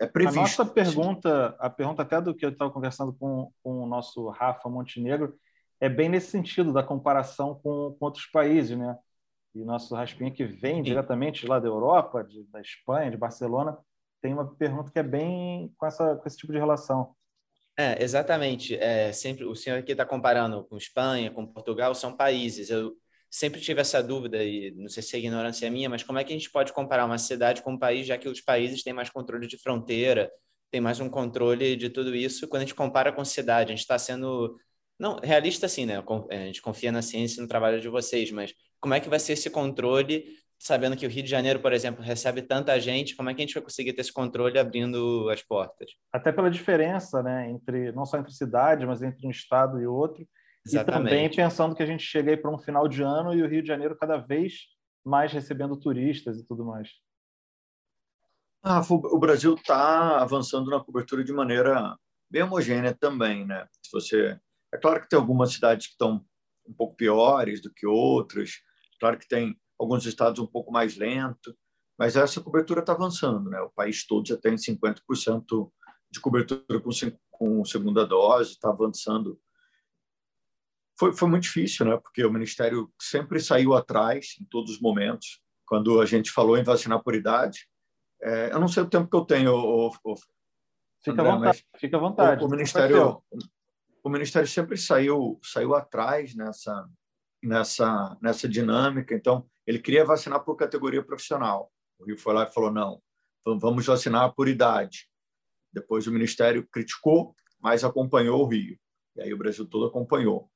[0.00, 0.38] é previsto.
[0.38, 4.28] A nossa pergunta, a pergunta até do que eu estava conversando com, com o nosso
[4.28, 5.38] Rafa Montenegro,
[5.80, 8.96] é bem nesse sentido da comparação com, com outros países, né?
[9.54, 10.82] E nosso Raspinha, que vem Sim.
[10.82, 13.76] diretamente lá da Europa, de, da Espanha, de Barcelona,
[14.20, 17.14] tem uma pergunta que é bem com, essa, com esse tipo de relação.
[17.76, 18.76] É, exatamente.
[18.76, 22.68] É, sempre o senhor aqui está comparando com Espanha, com Portugal, são países.
[22.70, 22.94] Eu
[23.30, 26.32] sempre tive essa dúvida e não sei se é ignorância minha, mas como é que
[26.32, 29.08] a gente pode comparar uma cidade com um país, já que os países têm mais
[29.08, 30.30] controle de fronteira,
[30.70, 32.48] tem mais um controle de tudo isso?
[32.48, 34.58] Quando a gente compara com cidade, a gente está sendo
[34.98, 36.04] não realista, assim, né?
[36.30, 39.18] A gente confia na ciência e no trabalho de vocês, mas como é que vai
[39.18, 40.24] ser esse controle
[40.60, 43.46] sabendo que o Rio de Janeiro, por exemplo, recebe tanta gente, como é que a
[43.46, 45.90] gente vai conseguir ter esse controle abrindo as portas?
[46.12, 50.28] Até pela diferença, né, entre não só entre cidades, mas entre um estado e outro.
[50.66, 51.06] Exatamente.
[51.06, 53.48] E também pensando que a gente chega aí para um final de ano e o
[53.48, 54.66] Rio de Janeiro cada vez
[55.02, 56.90] mais recebendo turistas e tudo mais.
[58.62, 61.96] Ah, o Brasil está avançando na cobertura de maneira
[62.30, 63.66] bem homogênea também, né?
[63.82, 64.38] Se você
[64.74, 66.22] é claro que tem algumas cidades que estão
[66.68, 68.60] um pouco piores do que outras,
[69.00, 71.56] claro que tem alguns estados um pouco mais lento,
[71.98, 73.48] mas essa cobertura está avançando.
[73.48, 73.60] Né?
[73.60, 75.70] O país todo já tem 50%
[76.10, 76.90] de cobertura com,
[77.30, 79.40] com segunda dose, está avançando.
[80.98, 81.96] Foi, foi muito difícil, né?
[81.96, 85.40] porque o Ministério sempre saiu atrás em todos os momentos.
[85.64, 87.66] Quando a gente falou em vacinar por idade,
[88.22, 90.14] é, eu não sei o tempo que eu tenho, o, o,
[91.02, 92.44] Fica, André, à vontade, fica à vontade.
[92.44, 93.22] O, o Ministério,
[94.04, 96.86] o Ministério sempre saiu, saiu atrás nessa,
[97.42, 99.14] nessa, nessa dinâmica.
[99.14, 101.72] Então, ele queria vacinar por categoria profissional.
[101.96, 103.00] O Rio foi lá e falou: não,
[103.44, 105.08] vamos vacinar por idade.
[105.72, 108.76] Depois o Ministério criticou, mas acompanhou o Rio.
[109.14, 110.50] E aí o Brasil todo acompanhou.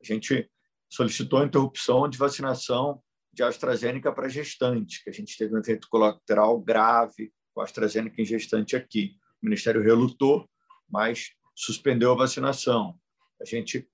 [0.00, 0.50] A gente
[0.88, 5.86] solicitou a interrupção de vacinação de AstraZeneca para gestante, que a gente teve um efeito
[5.90, 9.14] colateral grave com a AstraZeneca em gestante aqui.
[9.42, 10.48] O Ministério relutou,
[10.88, 12.98] mas suspendeu a vacinação.
[13.38, 13.86] A gente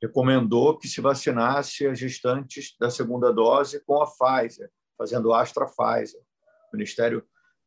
[0.00, 6.20] recomendou que se vacinasse as gestantes da segunda dose com a Pfizer, fazendo Astra-Pfizer.
[6.72, 7.24] O Ministério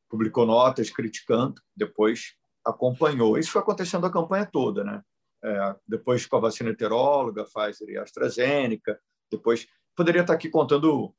[0.10, 3.38] publicou notas criticando, depois acompanhou.
[3.38, 5.02] Isso foi acontecendo a campanha toda, né?
[5.44, 11.14] é, depois com a vacina heteróloga, Pfizer e AstraZeneca, depois poderia estar aqui contando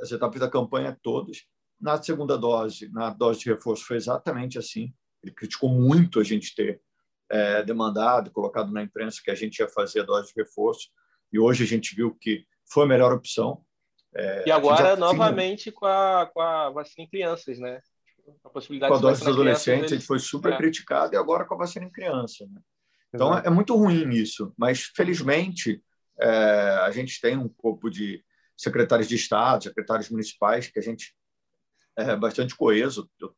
[0.00, 1.44] as etapas da campanha todas.
[1.80, 4.92] Na segunda dose, na dose de reforço, foi exatamente assim.
[5.22, 6.80] Ele criticou muito a gente ter
[7.30, 10.88] é, demandado, colocado na imprensa que a gente ia fazer a dose de reforço,
[11.32, 13.62] e hoje a gente viu que foi a melhor opção.
[14.14, 17.80] É, e agora, novamente, com a, com a vacina em crianças, né?
[18.44, 20.56] A possibilidade com a dose dos adolescentes, gente foi super é.
[20.56, 22.46] criticado, e agora com a vacina em criança.
[22.46, 22.60] Né?
[23.14, 25.82] Então, é muito ruim isso, mas, felizmente,
[26.20, 26.28] é,
[26.82, 28.22] a gente tem um corpo de
[28.56, 31.14] secretários de Estado, secretários municipais, que a gente
[31.96, 33.08] é bastante coeso.
[33.20, 33.34] Eu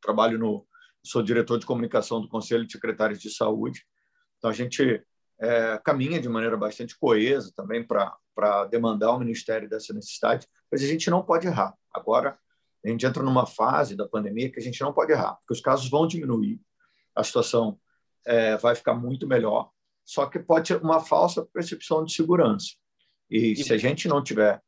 [0.00, 0.66] trabalho no.
[1.04, 3.84] Sou diretor de comunicação do Conselho de Secretários de Saúde,
[4.38, 5.04] então a gente
[5.40, 10.86] é, caminha de maneira bastante coesa também para demandar ao Ministério dessa necessidade, mas a
[10.86, 11.74] gente não pode errar.
[11.92, 12.38] Agora,
[12.84, 15.60] a gente entra numa fase da pandemia que a gente não pode errar, porque os
[15.60, 16.60] casos vão diminuir,
[17.14, 17.78] a situação
[18.24, 19.70] é, vai ficar muito melhor,
[20.04, 22.74] só que pode ser uma falsa percepção de segurança.
[23.30, 24.60] E, e se a gente não tiver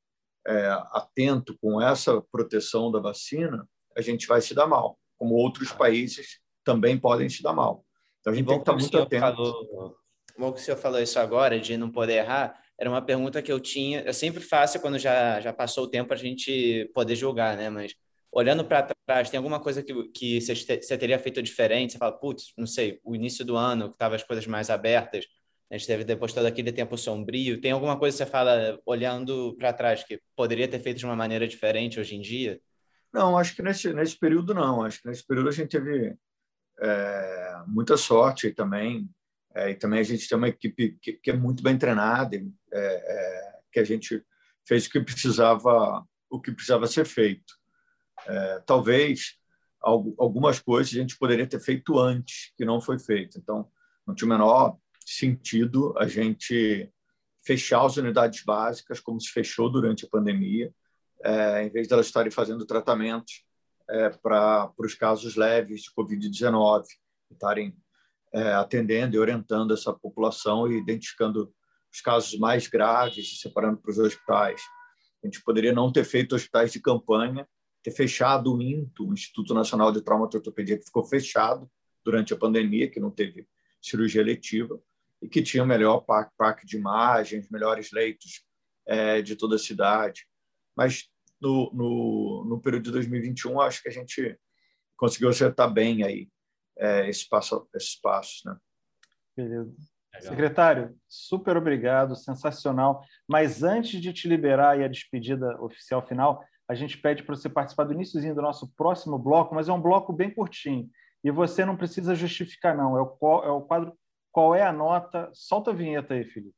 [0.46, 5.72] é, atento com essa proteção da vacina, a gente vai se dar mal, como outros
[5.72, 7.84] países também podem se dar mal.
[8.20, 9.20] Então a gente tem que estar muito atento.
[9.20, 9.96] Falou,
[10.38, 13.52] bom que o senhor falou isso agora, de não poder errar, era uma pergunta que
[13.52, 17.56] eu tinha, é sempre fácil quando já, já passou o tempo a gente poder julgar,
[17.56, 17.70] né?
[17.70, 17.94] Mas
[18.32, 21.92] olhando para trás, tem alguma coisa que, que você, você teria feito diferente?
[21.92, 25.26] Você fala, putz, não sei, o início do ano, que estava as coisas mais abertas,
[25.70, 27.60] a gente teve depois todo aquele tempo sombrio.
[27.60, 31.16] Tem alguma coisa que você fala, olhando para trás, que poderia ter feito de uma
[31.16, 32.60] maneira diferente hoje em dia?
[33.14, 34.82] Não, acho que nesse, nesse período não.
[34.82, 36.16] Acho que nesse período a gente teve
[36.80, 39.08] é, muita sorte também.
[39.54, 42.42] É, e também a gente tem uma equipe que, que é muito bem treinada, é,
[42.72, 44.20] é que a gente
[44.66, 47.54] fez o que precisava, o que precisava ser feito.
[48.26, 49.38] É, talvez
[49.80, 53.38] algumas coisas a gente poderia ter feito antes, que não foi feito.
[53.38, 53.70] Então,
[54.04, 56.90] não tinha o menor sentido a gente
[57.46, 60.74] fechar as unidades básicas como se fechou durante a pandemia,
[61.24, 63.44] é, em vez de elas estarem fazendo tratamentos
[63.88, 66.84] é, para os casos leves de Covid-19,
[67.30, 67.74] estarem
[68.32, 71.52] é, atendendo e orientando essa população e identificando
[71.92, 74.62] os casos mais graves e separando para os hospitais.
[75.22, 77.48] A gente poderia não ter feito hospitais de campanha
[77.82, 81.70] ter fechado o INTO, o Instituto Nacional de Trauma e Ortopedia, que ficou fechado
[82.02, 83.46] durante a pandemia, que não teve
[83.80, 84.80] cirurgia letiva,
[85.20, 88.42] e que tinha o melhor parque, de imagens, melhores leitos
[88.86, 90.26] é, de toda a cidade.
[90.74, 91.10] Mas
[91.44, 94.38] no, no, no, período de 2021, acho que a gente
[94.96, 96.28] conseguiu acertar bem aí
[96.78, 98.42] é, esse passo, esses passos.
[98.46, 98.56] Né?
[99.36, 99.74] Beleza.
[100.14, 100.30] Legal.
[100.30, 103.02] Secretário, super obrigado, sensacional.
[103.28, 107.48] Mas antes de te liberar e a despedida oficial final, a gente pede para você
[107.48, 110.88] participar do iníciozinho do nosso próximo bloco, mas é um bloco bem curtinho.
[111.22, 112.96] E você não precisa justificar, não.
[112.96, 113.92] É o, é o quadro
[114.30, 115.30] Qual é a nota?
[115.34, 116.54] Solta a vinheta aí, Felipe.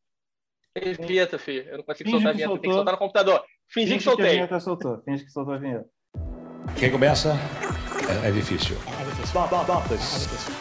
[1.01, 1.67] Vinheta, filho.
[1.71, 3.45] Eu não consigo Finge soltar a vinheta, tem que soltar no computador.
[3.69, 4.25] Finge, Finge que soltei.
[4.25, 5.03] Que a vinheta soltou.
[5.03, 5.87] Finge que soltou a vinheta.
[6.79, 7.35] Quem começa?
[8.25, 8.77] É, é difícil.
[9.01, 9.35] É difícil.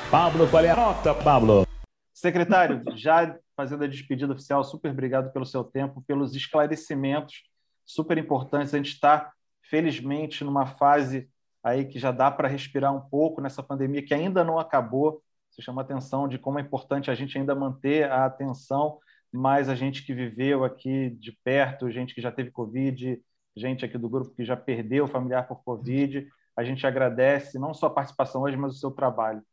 [0.09, 1.67] Pablo, qual é a nota, Pablo?
[2.13, 7.43] Secretário, já fazendo a despedida oficial, super obrigado pelo seu tempo, pelos esclarecimentos
[7.85, 8.73] super importantes.
[8.73, 11.29] A gente está, felizmente, numa fase
[11.63, 15.21] aí que já dá para respirar um pouco nessa pandemia que ainda não acabou.
[15.51, 18.99] Você chama a atenção de como é importante a gente ainda manter a atenção,
[19.35, 23.21] mas a gente que viveu aqui de perto, gente que já teve Covid,
[23.55, 27.87] gente aqui do grupo que já perdeu familiar por Covid, a gente agradece não só
[27.87, 29.43] a participação hoje, mas o seu trabalho.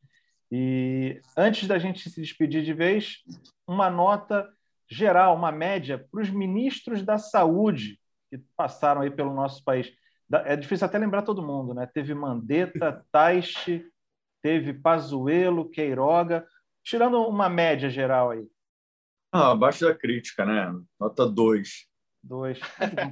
[0.51, 3.23] E antes da gente se despedir de vez,
[3.67, 4.49] uma nota
[4.89, 7.99] geral, uma média para os ministros da saúde
[8.31, 9.91] que passaram aí pelo nosso país.
[10.45, 11.87] É difícil até lembrar todo mundo, né?
[11.87, 13.85] Teve Mandetta, Taixe,
[14.43, 16.47] teve Pazuello, Queiroga,
[16.85, 18.47] tirando uma média geral aí.
[19.33, 20.71] Ah, abaixo da crítica, né?
[21.01, 21.89] Nota 2.
[22.23, 22.61] 2.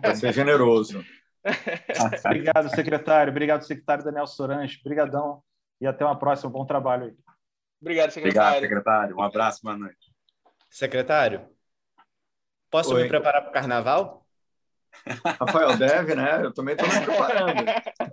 [0.02, 1.02] Para ser generoso.
[2.26, 3.30] Obrigado, secretário.
[3.30, 4.78] Obrigado, secretário Daniel Sorange.
[4.85, 5.42] Obrigadão
[5.80, 6.50] e até uma próxima.
[6.50, 7.16] Bom trabalho aí.
[7.80, 8.59] Obrigado, secretário.
[8.59, 9.16] Obrigado, secretário.
[9.16, 10.14] Um abraço, boa noite.
[10.68, 11.48] Secretário,
[12.70, 13.02] posso Oi.
[13.02, 14.26] me preparar para o carnaval?
[15.40, 16.44] Rafael, deve, né?
[16.44, 17.64] Eu também estou me preparando.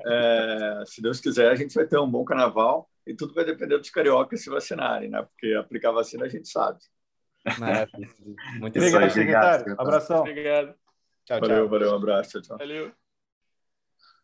[0.06, 3.78] É, se Deus quiser, a gente vai ter um bom carnaval e tudo vai depender
[3.78, 5.22] dos cariocas se vacinarem, né?
[5.24, 6.80] Porque aplicar vacina a gente sabe.
[7.60, 8.10] Maravilha.
[8.60, 9.76] Muito obrigado, secretário.
[9.78, 10.20] Abração.
[10.22, 10.76] Obrigado.
[11.26, 11.70] Tchau, valeu, tchau.
[11.70, 12.42] valeu, um abraço.
[12.42, 12.58] Tchau.
[12.58, 12.92] Valeu.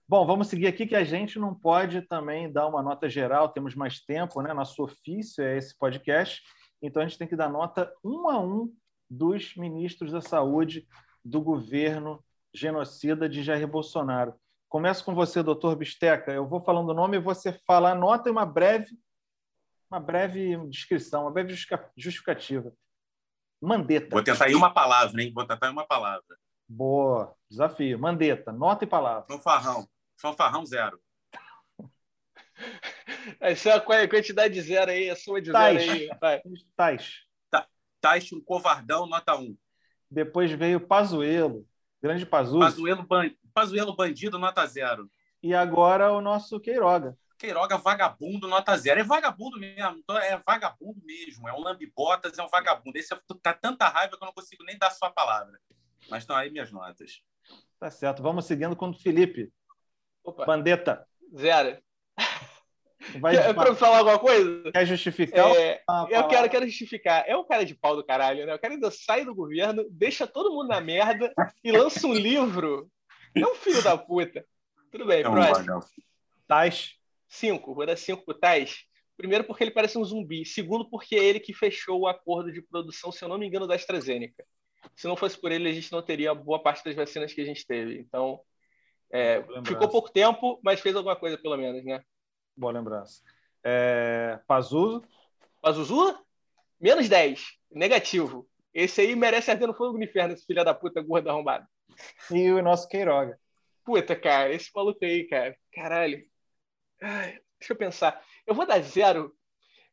[0.08, 3.74] Bom, vamos seguir aqui que a gente não pode também dar uma nota geral, temos
[3.74, 4.54] mais tempo, né?
[4.54, 6.42] Nosso ofício é esse podcast,
[6.82, 8.72] então a gente tem que dar nota um a um
[9.10, 10.86] dos ministros da saúde
[11.24, 14.36] do governo genocida de Jair Bolsonaro.
[14.68, 16.32] Começo com você, doutor Bisteca.
[16.32, 18.98] Eu vou falando o nome e você fala a nota e uma breve,
[19.90, 21.56] uma breve descrição, uma breve
[21.96, 22.74] justificativa.
[23.64, 24.10] Mandeta.
[24.12, 25.32] Vou tentar em uma palavra, hein?
[25.34, 26.38] Vou tentar em uma palavra.
[26.68, 27.98] Boa, desafio.
[27.98, 29.26] Mandeta, nota e palavra.
[29.28, 29.88] Fanfarrão.
[30.18, 31.00] Fanfarrão zero.
[33.40, 35.82] Essa é a quantidade de zero aí, a sua de Tais.
[35.82, 36.10] zero aí.
[36.20, 36.42] Vai.
[36.76, 37.24] Tais.
[38.02, 39.56] Tais, um covardão, nota um.
[40.12, 41.66] Depois veio Pazuelo,
[42.02, 42.60] grande Pazuzu.
[42.60, 43.32] Pazuelo, ban...
[43.54, 45.10] Pazuelo bandido, nota zero.
[45.42, 47.18] E agora o nosso Queiroga.
[47.38, 49.02] Queiroga vagabundo, nota zero.
[49.02, 51.48] É vagabundo mesmo, é vagabundo mesmo.
[51.48, 52.98] É um lambibotas, é um vagabundo.
[52.98, 55.60] Esse é, tá tanta raiva que eu não consigo nem dar sua palavra.
[56.10, 57.22] Mas estão aí minhas notas.
[57.80, 58.24] Tá certo.
[58.24, 59.52] Vamos seguindo com o Felipe.
[60.24, 60.46] Opa.
[60.46, 61.06] Bandeta.
[61.38, 61.82] Zero.
[63.20, 64.72] Vai Quer, pra falar alguma coisa?
[64.72, 65.52] Quer justificar?
[65.56, 67.24] É, eu quero, quero justificar.
[67.28, 68.56] É um cara de pau do caralho, né?
[68.56, 72.90] O cara ainda sai do governo, deixa todo mundo na merda e lança um livro.
[73.36, 74.46] É um filho da puta.
[74.92, 75.84] Tudo bem, é um próximo.
[76.48, 76.96] Tais.
[77.34, 77.74] Cinco.
[77.74, 78.86] Vou dar cinco pro Tais.
[79.18, 80.46] Primeiro, porque ele parece um zumbi.
[80.46, 83.66] Segundo, porque é ele que fechou o acordo de produção, se eu não me engano,
[83.66, 84.46] da AstraZeneca.
[84.96, 87.46] Se não fosse por ele, a gente não teria boa parte das vacinas que a
[87.46, 87.98] gente teve.
[88.00, 88.40] Então,
[89.12, 92.04] é, ficou pouco tempo, mas fez alguma coisa, pelo menos, né?
[92.56, 93.22] Boa lembrança.
[93.64, 94.40] É...
[94.46, 95.04] Pazuzu?
[95.60, 96.16] Pazuzu?
[96.80, 97.44] Menos 10.
[97.72, 98.48] Negativo.
[98.74, 101.66] Esse aí merece arder no fogo do inferno, esse filho da puta gordo arrombado.
[102.30, 103.40] E o nosso Queiroga.
[103.84, 105.56] Puta, cara, esse maluco aí, cara.
[105.74, 106.33] Caralho.
[107.04, 108.24] Ai, deixa eu pensar.
[108.48, 109.36] Eu vou dar zero,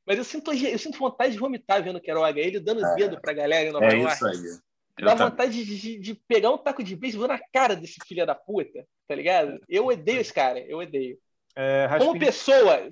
[0.07, 2.41] mas eu sinto, eu sinto vontade de vomitar vendo o Queiroga.
[2.41, 4.15] Ele dando é, dedo pra galera em Nova é York.
[4.15, 4.61] Isso aí.
[5.05, 8.35] Dá vontade de, de, de, pegar um taco de beisebol na cara desse filho da
[8.35, 9.59] puta, tá ligado?
[9.69, 11.19] Eu odeio esse cara, eu odeio.
[11.57, 12.89] É, como pessoa,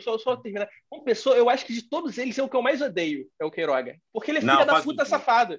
[0.00, 2.62] só, só terminar, como pessoa, eu acho que de todos eles é o que eu
[2.62, 3.96] mais odeio, é o Queiroga.
[4.12, 5.58] Porque ele é filho da puta safado.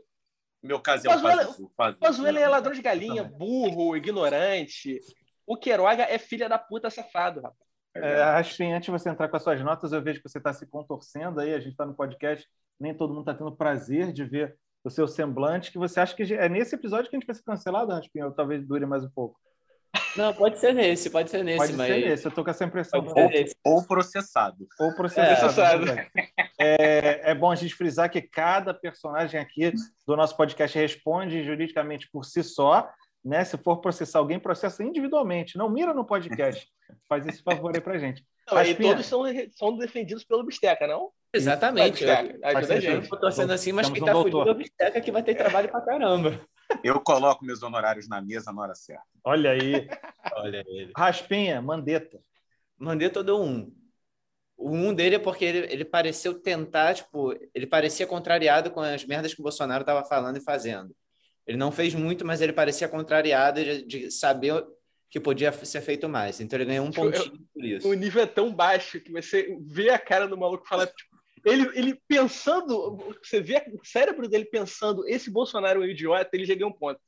[0.62, 1.72] Meu caso é o Pazuello.
[2.00, 5.00] Pazuello é ladrão de galinha, burro, ignorante.
[5.46, 7.67] O Queiroga é filha da puta safado, rapaz.
[7.96, 10.54] É, Raspin, antes de você entrar com as suas notas, eu vejo que você está
[10.54, 12.48] se contorcendo aí, a gente está no podcast,
[12.80, 16.34] nem todo mundo está tendo prazer de ver o seu semblante, que você acha que
[16.34, 19.10] é nesse episódio que a gente vai ser cancelado, Raspin, ou talvez dure mais um
[19.10, 19.40] pouco.
[20.16, 21.88] Não, pode ser nesse, pode ser nesse, pode mas...
[21.88, 23.06] ser nesse, eu tô com essa impressão.
[23.06, 24.68] Ou, ou, processado.
[24.80, 25.86] Ou processado.
[25.92, 26.10] É.
[26.60, 29.72] É, é, bom a gente frisar que cada personagem aqui
[30.08, 32.90] do nosso podcast responde juridicamente por si só,
[33.28, 33.44] né?
[33.44, 36.68] Se for processar alguém, processa individualmente, não mira no podcast.
[37.08, 38.26] Faz esse favor aí pra gente.
[38.50, 41.12] Não, e todos são, são defendidos pelo Bisteca, não?
[41.34, 42.06] Exatamente.
[42.06, 43.12] Ajuda a gente.
[43.12, 45.70] Eu tô sendo assim, mas quem tá fudido é o Bisteca que vai ter trabalho
[45.70, 46.40] pra caramba.
[46.84, 49.04] Eu coloco meus honorários na mesa na hora certa.
[49.24, 49.88] Olha aí.
[50.34, 50.92] Olha ele.
[50.96, 52.20] Raspinha, Mandetta.
[52.78, 53.74] Mandetta eu dou um.
[54.56, 59.06] O um dele é porque ele, ele pareceu tentar, tipo, ele parecia contrariado com as
[59.06, 60.96] merdas que o Bolsonaro estava falando e fazendo.
[61.48, 64.66] Ele não fez muito, mas ele parecia contrariado de, de saber
[65.10, 66.42] que podia ser feito mais.
[66.42, 67.88] Então ele ganhou um tipo, pontinho por isso.
[67.88, 71.70] O nível é tão baixo que você vê a cara do maluco falar, tipo, ele,
[71.74, 76.54] ele pensando, você vê o cérebro dele pensando, esse Bolsonaro é um idiota, ele já
[76.54, 77.00] ganhou um ponto.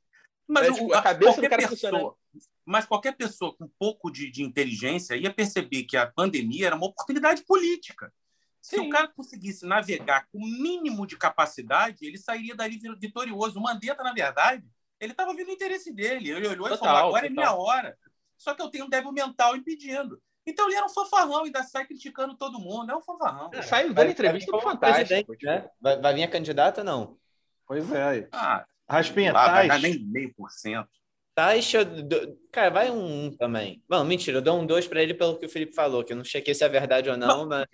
[0.48, 2.16] Mas é, tipo, a cabeça do cara pessoa,
[2.64, 6.76] Mas qualquer pessoa com um pouco de, de, inteligência ia perceber que a pandemia era
[6.76, 8.12] uma oportunidade política.
[8.60, 8.88] Se Sim.
[8.88, 13.58] o cara conseguisse navegar com o mínimo de capacidade, ele sairia dali vitorioso.
[13.58, 14.64] O Mandetta, na verdade,
[15.00, 16.30] ele estava vendo o interesse dele.
[16.30, 17.24] Ele olhou total, e falou: agora total.
[17.26, 17.98] é minha hora.
[18.36, 20.20] Só que eu tenho um débil mental impedindo.
[20.46, 22.90] Então ele era um fanfarrão, ainda sai criticando todo mundo.
[22.90, 23.50] É um fanfarrão.
[23.52, 25.34] É, sai dando entrevista no Fantástico.
[25.42, 25.68] Né?
[25.80, 27.18] Vai, vai vir a candidata não?
[27.66, 28.02] Pois é.
[28.02, 28.28] Aí.
[28.32, 30.88] Ah, Raspinha, lá, Vai dar nem meio por cento.
[31.34, 31.72] Tais,
[32.50, 33.82] cara, vai um também.
[33.88, 36.16] Bom, mentira, eu dou um dois para ele pelo que o Felipe falou, que eu
[36.16, 37.68] não chequei se é verdade ou não, mas.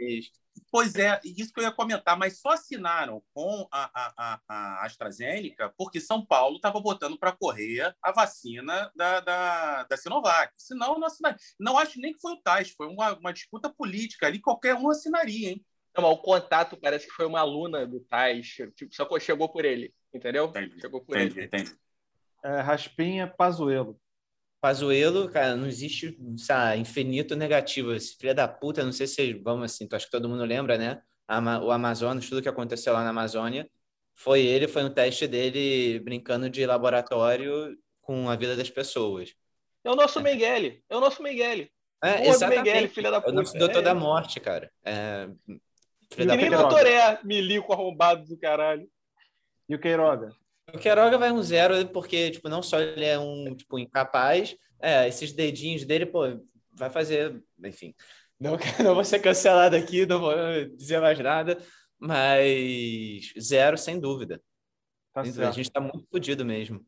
[0.77, 5.73] Pois é, isso que eu ia comentar, mas só assinaram com a, a, a AstraZeneca
[5.75, 10.53] porque São Paulo estava botando para correr a vacina da, da, da Sinovac.
[10.55, 11.39] Senão, não assinaria.
[11.59, 14.91] Não acho nem que foi o Tais, foi uma, uma disputa política ali, qualquer um
[14.91, 15.65] assinaria, hein?
[15.97, 19.95] Não, o contato parece que foi uma aluna do Tais, tipo, só chegou por ele,
[20.13, 20.45] entendeu?
[20.45, 21.47] Entendi, chegou por entendi, ele.
[21.47, 21.75] Entendi.
[22.45, 23.99] É, Raspinha, Pazuelo.
[24.61, 27.93] Pazuelo, cara, não existe sabe, infinito negativo.
[27.93, 31.01] Esse filho da puta, não sei se vamos assim, acho que todo mundo lembra, né?
[31.63, 33.69] O Amazonas, tudo que aconteceu lá na Amazônia,
[34.15, 39.35] foi ele, foi um teste dele brincando de laboratório com a vida das pessoas.
[39.85, 40.23] É o nosso é.
[40.23, 41.71] Mengele, é o nosso Mengele.
[42.03, 42.65] É, exatamente.
[42.65, 43.31] Mengele, filha da puta.
[43.31, 43.83] É o nosso doutor é.
[43.83, 44.71] da morte, cara.
[44.85, 45.29] É...
[46.13, 48.89] Filha e nem doutor é, milico arrombado do caralho.
[49.69, 50.33] E o Queiroga?
[50.73, 55.07] O Queiroga vai um zero, porque, tipo, não só ele é um, tipo, incapaz, é,
[55.07, 56.23] esses dedinhos dele, pô,
[56.73, 57.95] vai fazer, enfim.
[58.39, 60.35] Não, não vou ser cancelado aqui, não vou
[60.77, 61.59] dizer mais nada,
[61.99, 64.43] mas zero, sem dúvida.
[65.13, 66.85] Tá a gente está muito fodido mesmo.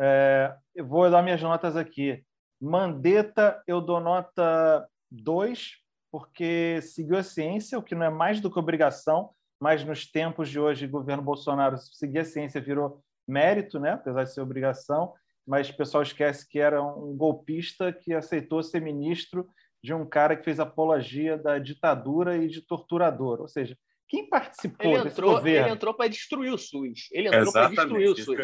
[0.00, 2.22] É, eu vou dar minhas notas aqui.
[2.60, 5.76] Mandetta, eu dou nota 2,
[6.10, 10.48] porque seguiu a ciência, o que não é mais do que obrigação, mas nos tempos
[10.48, 13.92] de hoje, governo Bolsonaro seguir a ciência virou mérito, né?
[13.92, 15.12] apesar de ser obrigação,
[15.46, 19.48] mas o pessoal esquece que era um golpista que aceitou ser ministro
[19.82, 23.40] de um cara que fez apologia da ditadura e de torturador.
[23.40, 23.76] Ou seja,
[24.08, 25.66] quem participou ele entrou, desse governo?
[25.66, 27.08] Ele entrou para destruir o SUS.
[27.12, 28.38] Ele entrou para destruir o SUS.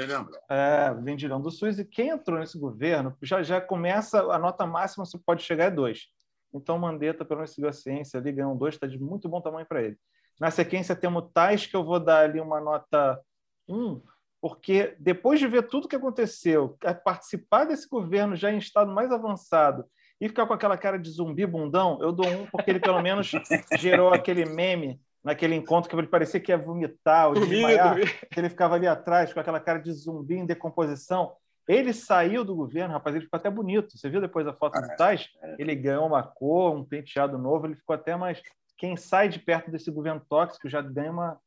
[0.50, 1.78] É, vendilhão do SUS.
[1.78, 5.70] E quem entrou nesse governo já, já começa, a nota máxima você pode chegar é
[5.70, 6.08] dois.
[6.52, 9.66] Então, Mandetta, pelo menos, seguiu a ciência ali, ganhou dois, está de muito bom tamanho
[9.66, 9.96] para ele.
[10.40, 13.20] Na sequência, temos Tais, que eu vou dar ali uma nota
[13.68, 14.02] um,
[14.40, 19.84] porque depois de ver tudo que aconteceu, participar desse governo já em estado mais avançado
[20.20, 23.30] e ficar com aquela cara de zumbi bundão, eu dou um, porque ele pelo menos
[23.78, 27.96] gerou aquele meme naquele encontro que ele parecia que ia vomitar ou desmaiar,
[28.30, 31.32] que ele ficava ali atrás com aquela cara de zumbi em decomposição.
[31.68, 33.96] Ele saiu do governo, rapaz, ele ficou até bonito.
[33.96, 35.28] Você viu depois a foto ah, do Tais?
[35.42, 35.56] É.
[35.58, 38.42] Ele ganhou uma cor, um penteado novo, ele ficou até mais.
[38.76, 41.38] Quem sai de perto desse governo tóxico já ganha uma,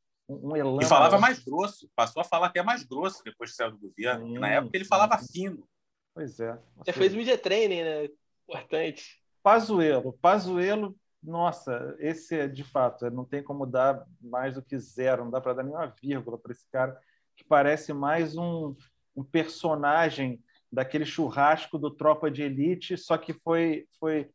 [0.42, 0.82] um elan.
[0.82, 4.28] E falava mais grosso, passou a falar até mais grosso depois que saiu do governo.
[4.28, 5.34] Sim, Na época ele falava sim.
[5.34, 5.68] fino.
[6.14, 6.58] Pois é.
[6.86, 8.10] Já fez media training, né?
[8.48, 9.22] Importante.
[9.42, 10.14] Pazuelo.
[10.14, 15.32] Pazuelo nossa, esse é de fato, não tem como dar mais do que zero, não
[15.32, 17.00] dá para dar nenhuma vírgula para esse cara,
[17.36, 18.76] que parece mais um,
[19.16, 24.30] um, personagem daquele churrasco do Tropa de Elite, só que foi, foi,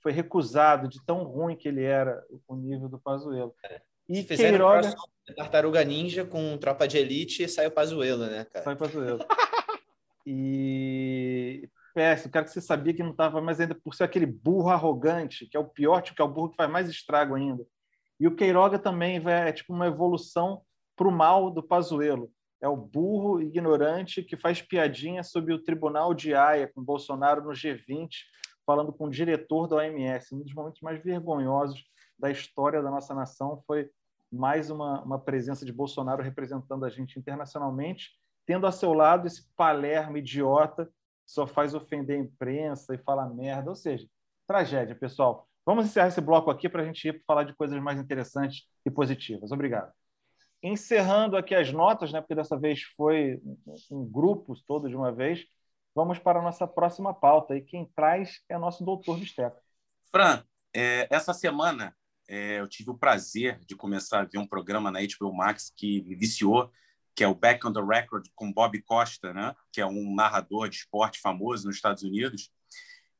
[0.00, 3.54] foi recusado de tão ruim que ele era o nível do Pazuello.
[4.10, 4.18] É.
[4.18, 4.94] E Queiroga...
[5.36, 8.64] Tartaruga Ninja com Tropa de Elite e saiu Pazuello, né, cara?
[8.64, 9.24] Saiu Pazuello.
[10.26, 14.26] e péssimo, o cara que você sabia que não estava, mas ainda por ser aquele
[14.26, 17.34] burro arrogante, que é o pior, tipo, que é o burro que faz mais estrago
[17.34, 17.64] ainda.
[18.18, 20.62] E o Queiroga também véio, é tipo uma evolução
[20.96, 22.30] para o mal do Pazuello.
[22.60, 27.52] É o burro ignorante que faz piadinha sobre o tribunal de Haia com Bolsonaro no
[27.52, 28.08] G20,
[28.66, 30.34] falando com o diretor da OMS.
[30.34, 31.82] Um dos momentos mais vergonhosos
[32.18, 33.88] da história da nossa nação foi
[34.30, 38.10] mais uma, uma presença de Bolsonaro representando a gente internacionalmente,
[38.46, 40.88] tendo a seu lado esse Palermo idiota
[41.30, 43.70] só faz ofender a imprensa e fala merda.
[43.70, 44.06] Ou seja,
[44.46, 45.48] tragédia, pessoal.
[45.64, 48.90] Vamos encerrar esse bloco aqui para a gente ir falar de coisas mais interessantes e
[48.90, 49.52] positivas.
[49.52, 49.92] Obrigado.
[50.60, 53.40] Encerrando aqui as notas, né, porque dessa vez foi
[53.90, 55.44] um grupo todo de uma vez,
[55.94, 57.56] vamos para a nossa próxima pauta.
[57.56, 59.56] E quem traz é nosso doutor Bisteca.
[60.10, 60.42] Fran,
[60.74, 61.94] é, essa semana
[62.30, 66.00] é, eu tive o prazer de começar a ver um programa na HBO Max que
[66.02, 66.70] me viciou,
[67.12, 69.52] que é o Back on the Record com Bob Costa, né?
[69.72, 72.52] que é um narrador de esporte famoso nos Estados Unidos,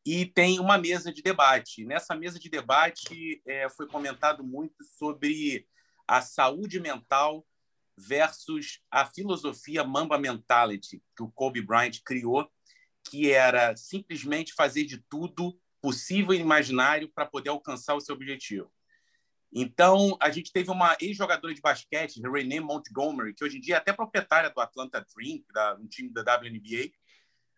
[0.07, 1.85] e tem uma mesa de debate.
[1.85, 5.67] Nessa mesa de debate é, foi comentado muito sobre
[6.07, 7.45] a saúde mental
[7.97, 12.49] versus a filosofia Mamba Mentality que o Kobe Bryant criou,
[13.11, 18.71] que era simplesmente fazer de tudo possível e imaginário para poder alcançar o seu objetivo.
[19.53, 23.79] Então, a gente teve uma ex-jogadora de basquete, Renee Montgomery, que hoje em dia é
[23.79, 26.93] até proprietária do Atlanta Dream, da, um time da WNBA,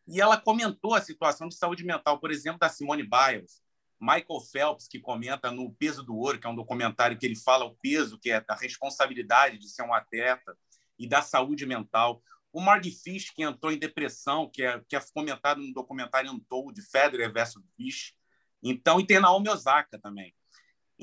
[0.09, 3.63] e ela comentou a situação de saúde mental, por exemplo, da Simone Biles,
[4.01, 7.65] Michael Phelps, que comenta no Peso do Ouro, que é um documentário que ele fala
[7.65, 10.59] o peso, que é da responsabilidade de ser um atleta
[10.99, 12.21] e da saúde mental.
[12.53, 16.83] O Mark Fish, que entrou em depressão, que é, que é comentado no documentário Untold,
[16.83, 18.15] Federer versus Fish.
[18.61, 20.35] Então, e tem Naomi Osaka também.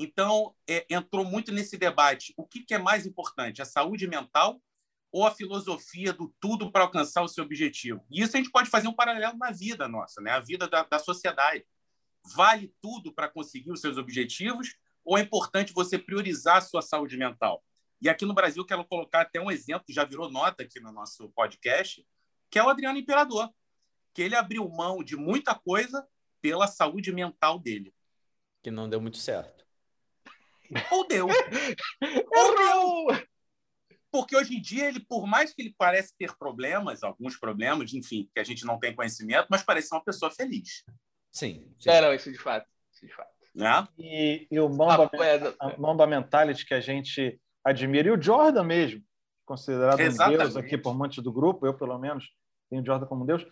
[0.02, 2.32] Então, é, entrou muito nesse debate.
[2.34, 4.58] O que, que é mais importante, a saúde mental
[5.12, 8.02] ou a filosofia do tudo para alcançar o seu objetivo?
[8.10, 10.30] E isso a gente pode fazer um paralelo na vida nossa, né?
[10.30, 11.66] a vida da, da sociedade.
[12.34, 14.74] Vale tudo para conseguir os seus objetivos
[15.04, 17.62] ou é importante você priorizar a sua saúde mental?
[18.00, 21.28] E aqui no Brasil, quero colocar até um exemplo, já virou nota aqui no nosso
[21.32, 22.02] podcast,
[22.48, 23.52] que é o Adriano Imperador,
[24.14, 26.08] que ele abriu mão de muita coisa
[26.40, 27.92] pela saúde mental dele.
[28.62, 29.60] Que não deu muito certo.
[30.90, 31.26] Ou deu.
[32.36, 33.26] Ou deu.
[34.10, 38.28] Porque hoje em dia, ele, por mais que ele parece ter problemas, alguns problemas, enfim,
[38.34, 40.84] que a gente não tem conhecimento, mas parece uma pessoa feliz.
[41.30, 41.72] Sim.
[41.78, 41.90] sim.
[41.90, 42.66] É, não, isso de fato.
[42.92, 43.30] Isso de fato.
[43.54, 43.86] Né?
[43.98, 45.10] E, e o Mamba,
[45.60, 49.02] ah, Mamba Mentality que a gente admira, e o Jordan mesmo,
[49.44, 50.40] considerado Exatamente.
[50.40, 52.30] um deus aqui por muitos do grupo, eu pelo menos
[52.68, 53.46] tenho o Jordan como deus,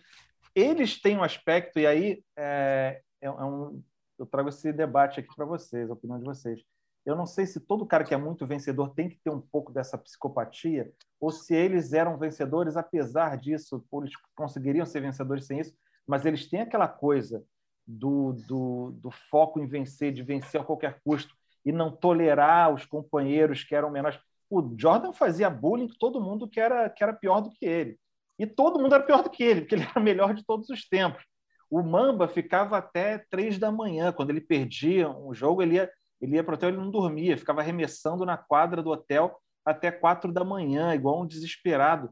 [0.55, 3.81] eles têm um aspecto, e aí é, é, é um,
[4.17, 6.61] eu trago esse debate aqui para vocês, a opinião de vocês.
[7.09, 9.71] Eu não sei se todo cara que é muito vencedor tem que ter um pouco
[9.71, 15.73] dessa psicopatia, ou se eles eram vencedores apesar disso, eles conseguiriam ser vencedores sem isso,
[16.05, 17.43] mas eles têm aquela coisa
[17.85, 21.35] do, do, do foco em vencer, de vencer a qualquer custo,
[21.65, 24.19] e não tolerar os companheiros que eram menores.
[24.47, 27.99] O Jordan fazia bullying com todo mundo que era, que era pior do que ele.
[28.37, 30.87] E todo mundo era pior do que ele, porque ele era melhor de todos os
[30.87, 31.23] tempos.
[31.69, 34.11] O Mamba ficava até três da manhã.
[34.11, 35.91] Quando ele perdia um jogo, ele ia,
[36.21, 39.91] ele ia para o hotel, ele não dormia, ficava arremessando na quadra do hotel até
[39.91, 42.09] quatro da manhã, igual um desesperado.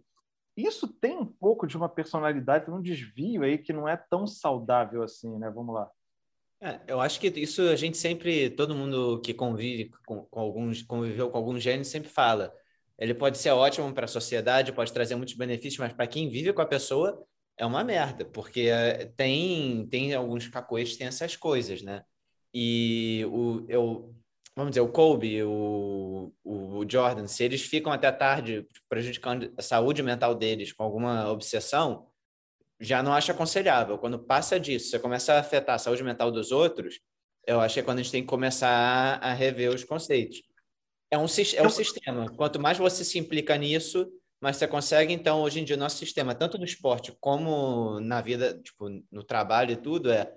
[0.55, 5.03] Isso tem um pouco de uma personalidade, um desvio aí que não é tão saudável
[5.03, 5.49] assim, né?
[5.49, 5.89] Vamos lá.
[6.59, 10.81] É, eu acho que isso a gente sempre, todo mundo que convive com, com alguns,
[10.81, 12.51] conviveu com algum gênio sempre fala.
[12.97, 16.51] Ele pode ser ótimo para a sociedade, pode trazer muitos benefícios, mas para quem vive
[16.51, 17.23] com a pessoa
[17.55, 22.03] é uma merda, porque é, tem tem alguns cacoetes tem essas coisas, né?
[22.59, 24.15] E o eu
[24.55, 30.01] vamos dizer, o Kobe, o, o, Jordan, se eles ficam até tarde prejudicando a saúde
[30.01, 32.07] mental deles com alguma obsessão,
[32.79, 33.99] já não acho aconselhável.
[33.99, 36.99] Quando passa disso, você começa a afetar a saúde mental dos outros,
[37.45, 40.41] eu acho que é quando a gente tem que começar a rever os conceitos.
[41.11, 42.27] É um, é um sistema.
[42.35, 45.13] Quanto mais você se implica nisso, mais você consegue.
[45.13, 49.23] Então, hoje em dia, o nosso sistema, tanto no esporte como na vida, tipo, no
[49.23, 50.33] trabalho e tudo, é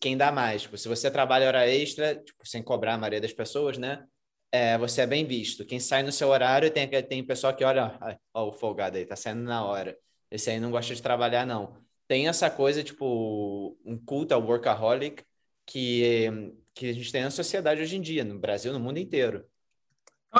[0.00, 0.62] quem dá mais.
[0.62, 4.06] Tipo, se você trabalha hora extra, tipo, sem cobrar a maioria das pessoas, né?
[4.52, 5.64] É, você é bem visto.
[5.64, 7.98] Quem sai no seu horário, tem, tem pessoal que olha,
[8.34, 9.96] ó, o folgado aí, tá saindo na hora.
[10.30, 11.76] Esse aí não gosta de trabalhar, não.
[12.08, 15.24] Tem essa coisa, tipo, um culto ao workaholic
[15.64, 19.44] que, que a gente tem na sociedade hoje em dia, no Brasil, no mundo inteiro.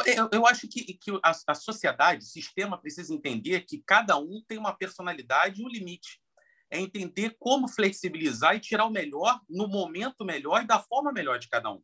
[0.06, 4.42] Eu, eu acho que, que a, a sociedade, o sistema precisa entender que cada um
[4.46, 6.20] tem uma personalidade e um limite
[6.70, 11.38] é entender como flexibilizar e tirar o melhor no momento melhor e da forma melhor
[11.38, 11.82] de cada um.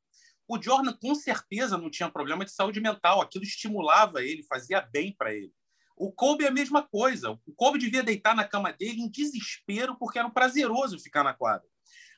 [0.49, 5.15] O Jordan, com certeza, não tinha problema de saúde mental, aquilo estimulava ele, fazia bem
[5.17, 5.53] para ele.
[5.97, 7.31] O Kobe é a mesma coisa.
[7.31, 11.33] O Kobe devia deitar na cama dele em desespero porque era um prazeroso ficar na
[11.33, 11.67] quadra.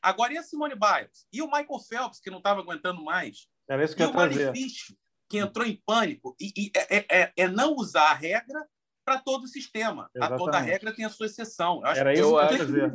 [0.02, 1.26] Agora, e a Simone Biles?
[1.32, 3.48] E o Michael Phelps, que não estava aguentando mais?
[3.68, 4.94] Era isso que e o Manny Fish,
[5.28, 6.36] que entrou em pânico?
[6.40, 8.66] E, e é, é, é, não usar a regra
[9.08, 10.10] para todo o sistema.
[10.20, 11.80] A toda regra tem a sua exceção.
[11.80, 12.92] Eu acho Era isso que eu ia trazer.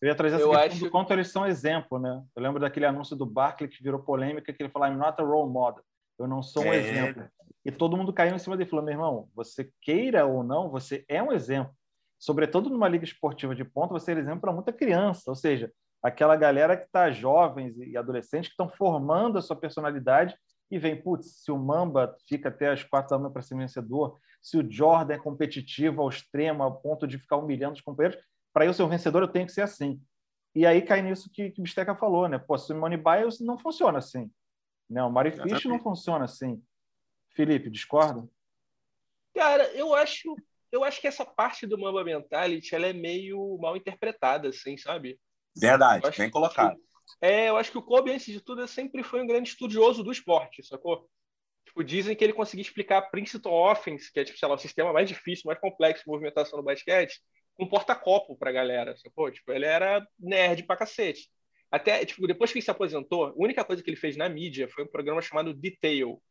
[0.00, 0.78] Eu ia trazer essa eu questão acho...
[0.80, 2.20] do quanto eles são exemplo, né?
[2.34, 5.24] Eu lembro daquele anúncio do Barkley que virou polêmica, que ele falou, I'm not a
[5.24, 5.84] role model.
[6.18, 6.76] Eu não sou um é...
[6.76, 7.24] exemplo.
[7.64, 10.68] E todo mundo caiu em cima dele e falou, meu irmão, você queira ou não,
[10.68, 11.72] você é um exemplo.
[12.18, 15.30] Sobretudo numa liga esportiva de ponta, você é exemplo para muita criança.
[15.30, 20.34] Ou seja, aquela galera que está jovens e adolescentes que estão formando a sua personalidade
[20.68, 24.18] e vem, putz, se o Mamba fica até as quatro da manhã para ser vencedor,
[24.42, 28.20] se o Jordan é competitivo ao extremo, ao ponto de ficar humilhando os companheiros,
[28.52, 30.02] para eu ser um vencedor eu tenho que ser assim.
[30.54, 32.38] E aí cai nisso que, que o Bisteca falou, né?
[32.38, 34.30] Pô, Simone Biles não funciona assim.
[34.90, 35.02] Né?
[35.02, 36.62] O Mari Fish não funciona assim.
[37.30, 38.28] Felipe, discorda?
[39.34, 40.36] Cara, eu acho,
[40.70, 45.18] eu acho que essa parte do Mamba Mentality ela é meio mal interpretada, assim, sabe?
[45.56, 46.76] Verdade, bem colocado.
[46.76, 50.02] Que é, eu acho que o Kobe, antes de tudo, sempre foi um grande estudioso
[50.02, 51.08] do esporte, sacou?
[51.72, 54.92] Tipo, dizem que ele conseguia explicar Princeton Offense, que é tipo, sei lá, o sistema
[54.92, 57.18] mais difícil, mais complexo de movimentação no basquete,
[57.54, 59.30] com porta-copo pra galera, sacou?
[59.30, 61.30] Tipo, ele era nerd pra cacete.
[61.70, 64.68] Até, tipo, depois que ele se aposentou, a única coisa que ele fez na mídia
[64.68, 66.22] foi um programa chamado Detail,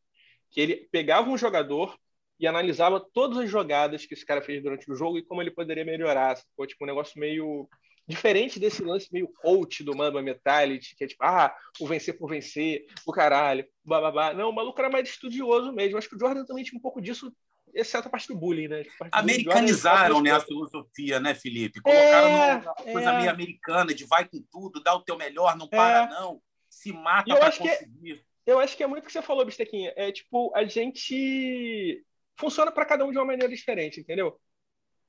[0.52, 1.98] que ele pegava um jogador
[2.40, 5.50] e analisava todas as jogadas que esse cara fez durante o jogo e como ele
[5.50, 6.38] poderia melhorar.
[6.38, 6.68] Sacou?
[6.68, 7.68] Tipo, um negócio meio
[8.12, 12.30] Diferente desse lance meio coach do Mamba Metality, que é tipo, ah, o vencer por
[12.30, 14.34] vencer, o caralho, bababá.
[14.34, 15.98] Não, o maluco era mais estudioso mesmo.
[15.98, 17.34] Acho que o Jordan também tinha um pouco disso,
[17.74, 18.84] exceto a parte do bullying, né?
[18.84, 21.80] Tipo, Americanizaram né, a filosofia, né, Felipe?
[21.80, 23.18] Colocaram é, uma coisa é...
[23.18, 26.10] meio americana, de vai com tudo, dá o teu melhor, não para, é...
[26.10, 26.42] não.
[26.70, 28.16] Se mata para é conseguir.
[28.16, 29.94] Que, eu acho que é muito o que você falou, Bistequinha.
[29.96, 32.04] É tipo, a gente
[32.38, 34.38] funciona para cada um de uma maneira diferente, entendeu?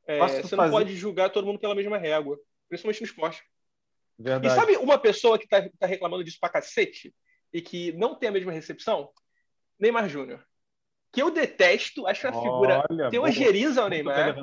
[0.06, 0.56] É, você fazer...
[0.56, 2.38] não pode julgar todo mundo pela mesma régua
[2.72, 3.42] principalmente no esporte.
[4.18, 4.46] Verdade.
[4.46, 7.14] E sabe uma pessoa que está tá reclamando disso pra cacete
[7.52, 9.10] e que não tem a mesma recepção?
[9.78, 10.42] Neymar Júnior.
[11.12, 14.34] Que eu detesto, acho a figura Olha, teogeriza ao Neymar.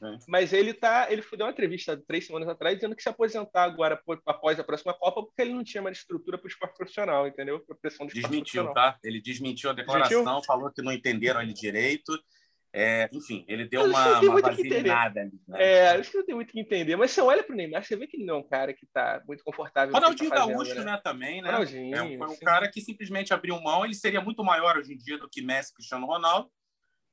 [0.00, 0.18] Né?
[0.26, 1.08] Mas ele tá.
[1.10, 4.94] Ele deu uma entrevista três semanas atrás dizendo que se aposentar agora após a próxima
[4.94, 7.60] Copa, porque ele não tinha mais estrutura para o esporte profissional, entendeu?
[7.60, 8.98] Para pressão de Desmentiu, tá?
[9.04, 10.46] Ele desmentiu a declaração, desmentiu?
[10.46, 12.12] falou que não entenderam ele direito
[12.78, 15.40] é, enfim, ele deu uma, uma vaselinada ali.
[15.48, 15.62] Né?
[15.62, 16.94] É, acho que não tem muito que entender.
[16.94, 18.84] Mas você olha para o Neymar, você vê que ele não é um cara que
[18.84, 19.94] está muito confortável.
[19.94, 20.84] Ronaldinho tá Gaúcho, né?
[20.84, 21.00] né?
[21.02, 21.52] Também, né?
[21.52, 23.82] Ronaldinho, é, foi um cara que simplesmente abriu mão.
[23.82, 26.50] Ele seria muito maior hoje em dia do que Messi Cristiano Ronaldo.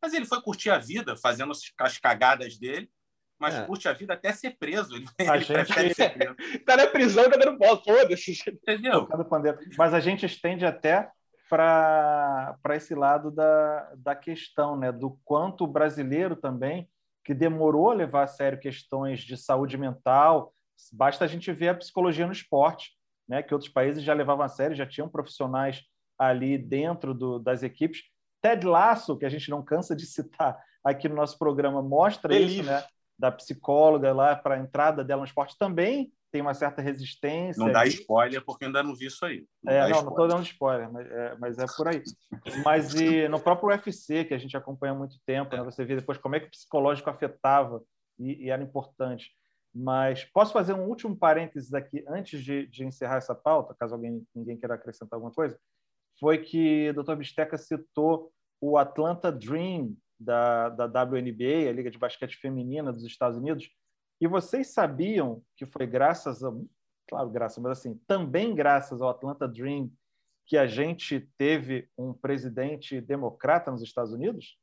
[0.01, 2.89] Mas ele foi curtir a vida, fazendo as cagadas dele.
[3.39, 3.65] Mas é.
[3.65, 4.93] curte a vida até ser preso.
[5.17, 5.93] Ele, a ele gente...
[5.93, 6.35] ser preso.
[6.65, 8.33] tá na prisão, tá dando bola, foda-se.
[8.49, 9.07] Entendeu?
[9.77, 11.09] Mas a gente estende até
[11.49, 14.91] para esse lado da, da questão, né?
[14.91, 16.89] do quanto o brasileiro também,
[17.23, 20.53] que demorou a levar a sério questões de saúde mental,
[20.91, 22.91] basta a gente ver a psicologia no esporte,
[23.27, 23.43] né?
[23.43, 25.81] que outros países já levavam a sério, já tinham profissionais
[26.17, 28.03] ali dentro do, das equipes.
[28.41, 32.63] Ted Lasso, que a gente não cansa de citar aqui no nosso programa, mostra isso,
[32.63, 32.83] né?
[33.17, 37.63] da psicóloga lá para a entrada dela no esporte também tem uma certa resistência.
[37.63, 39.45] Não dá spoiler, porque ainda não vi isso aí.
[39.63, 42.01] Não é, não, não estou dando spoiler, mas é, mas é, por aí.
[42.65, 45.95] Mas e no próprio UFC, que a gente acompanha há muito tempo, né, você vê
[45.95, 47.83] depois como é que o psicológico afetava
[48.17, 49.29] e, e, era importante.
[49.71, 54.25] Mas posso fazer um último parênteses aqui, antes de, de encerrar essa pauta, caso alguém
[54.33, 55.55] ninguém queira acrescentar alguma coisa,
[56.19, 57.15] foi que o Dr.
[57.15, 63.37] Bisteca citou o Atlanta Dream da, da WNBA, a Liga de Basquete Feminina dos Estados
[63.37, 63.69] Unidos,
[64.19, 66.53] e vocês sabiam que foi graças a,
[67.07, 69.91] claro, graças, mas assim, também graças ao Atlanta Dream
[70.45, 74.57] que a gente teve um presidente democrata nos Estados Unidos?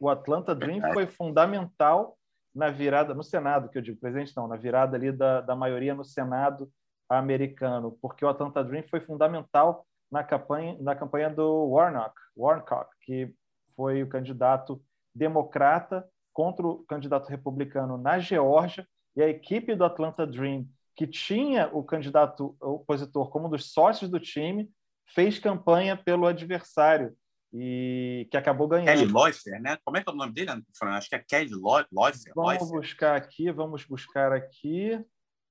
[0.00, 2.18] O Atlanta Dream foi fundamental
[2.54, 5.94] na virada no Senado, que eu digo, presidente não, na virada ali da, da maioria
[5.94, 6.70] no Senado
[7.08, 13.34] americano, porque o Atlanta Dream foi fundamental na campanha, na campanha do Warnock, Warnock, que
[13.74, 14.82] foi o candidato
[15.14, 20.66] democrata contra o candidato republicano na Geórgia, e a equipe do Atlanta Dream,
[20.96, 24.70] que tinha o candidato opositor como um dos sócios do time,
[25.06, 27.14] fez campanha pelo adversário
[27.52, 28.98] e que acabou ganhando.
[28.98, 29.78] Kelly Loeffler, né?
[29.84, 30.90] Como é que é o nome dele, Fran?
[30.92, 32.32] Acho que é Kelly Loeffler.
[32.34, 34.98] Vamos buscar aqui, vamos buscar aqui.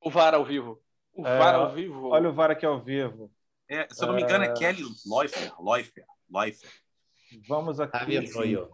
[0.03, 0.82] O VAR ao vivo.
[1.13, 2.07] O é, VAR ao vivo.
[2.07, 3.32] Olha o VAR aqui ao vivo.
[3.69, 5.53] É, se eu não me engano, é, é Kelly Loeffler.
[5.61, 6.05] Loeffler.
[6.29, 6.71] Loeffler.
[7.47, 8.17] Vamos aqui.
[8.17, 8.67] Ah,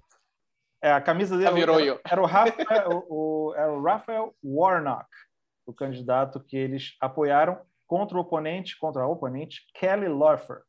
[0.81, 5.07] é, a camisa dele era, era, o Rafael, o, era o Rafael Warnock,
[5.65, 10.61] o candidato que eles apoiaram contra o oponente, contra a oponente Kelly Loeffler.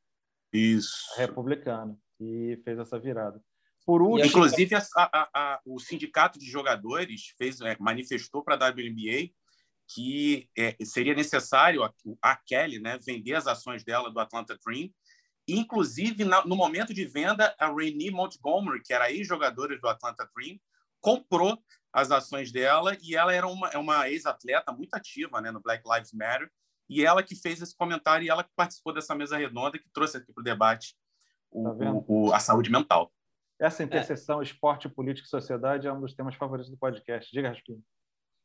[0.53, 1.15] Isso.
[1.17, 1.99] Republicano.
[2.21, 3.41] E fez essa virada.
[3.85, 8.71] Por último, Inclusive, a, a, a, o sindicato de jogadores fez, é, manifestou para a
[8.71, 9.31] WNBA
[9.89, 11.83] que é, seria necessário
[12.23, 14.91] a, Kelly né, vender as ações dela do Atlanta Dream
[15.49, 20.59] Inclusive, no momento de venda, a Renee Montgomery, que era ex-jogadora do Atlanta Dream,
[21.01, 21.59] comprou
[21.92, 25.82] as ações dela e ela era uma, é uma ex-atleta muito ativa né, no Black
[25.88, 26.51] Lives Matter
[26.88, 30.18] e ela que fez esse comentário e ela que participou dessa mesa redonda que trouxe
[30.18, 30.94] aqui para o debate
[31.51, 33.11] o, tá o, a saúde mental.
[33.59, 34.44] Essa interseção é.
[34.44, 37.30] esporte, política e sociedade é um dos temas favoritos do podcast.
[37.32, 37.82] Diga, Raspinho.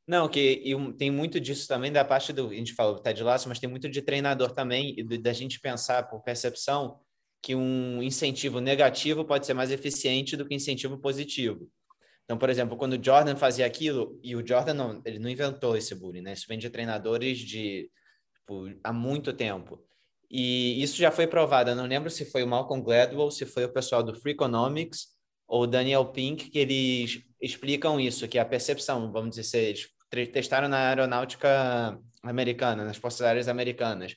[0.06, 2.50] Não, que tem muito disso também da parte do.
[2.50, 5.60] A gente falou do Ted Lasso, mas tem muito de treinador também, e da gente
[5.60, 7.00] pensar por percepção
[7.42, 11.70] que um incentivo negativo pode ser mais eficiente do que incentivo positivo.
[12.24, 15.76] Então, por exemplo, quando o Jordan fazia aquilo, e o Jordan não, ele não inventou
[15.76, 16.34] esse bullying, né?
[16.34, 17.90] Isso vem de treinadores de
[18.36, 19.84] tipo, há muito tempo.
[20.30, 21.70] E isso já foi provado.
[21.70, 25.08] Eu não lembro se foi o Malcolm Gladwell, se foi o pessoal do Free Economics
[25.48, 29.88] ou Daniel Pink, que eles explicam isso, que a percepção, vamos dizer, eles
[30.32, 34.16] testaram na aeronáutica americana, nas forças aéreas americanas.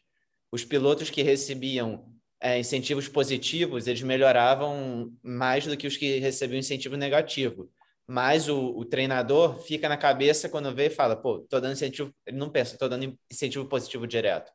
[0.52, 2.06] Os pilotos que recebiam
[2.40, 7.70] é, incentivos positivos, eles melhoravam mais do que os que recebiam incentivo negativo.
[8.06, 12.14] Mas o, o treinador fica na cabeça quando vê e fala, pô, tô dando incentivo,
[12.24, 14.52] ele não pensa, tô dando incentivo positivo direto.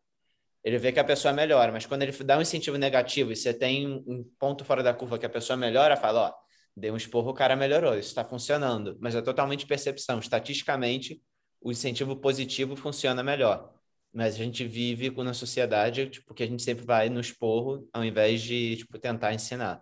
[0.64, 3.54] Ele vê que a pessoa melhora, mas quando ele dá um incentivo negativo e você
[3.54, 6.34] tem um ponto fora da curva que a pessoa melhora, fala, ó,
[6.78, 8.98] deu um esporro, o cara melhorou, isso está funcionando.
[9.02, 10.20] Mas é totalmente percepção.
[10.20, 11.22] Estatisticamente,
[11.62, 13.74] o incentivo positivo funciona melhor.
[14.14, 18.04] Mas a gente vive na sociedade tipo, que a gente sempre vai no esporro ao
[18.04, 19.82] invés de tipo, tentar ensinar.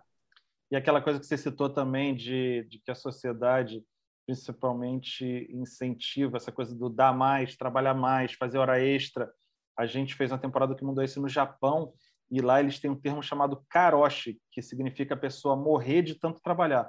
[0.70, 3.82] E aquela coisa que você citou também de, de que a sociedade
[4.26, 9.28] principalmente incentiva essa coisa do dar mais, trabalhar mais, fazer hora extra.
[9.76, 11.92] A gente fez uma temporada que mudou isso no Japão
[12.30, 16.40] e lá eles têm um termo chamado karoshi, que significa a pessoa morrer de tanto
[16.40, 16.88] trabalhar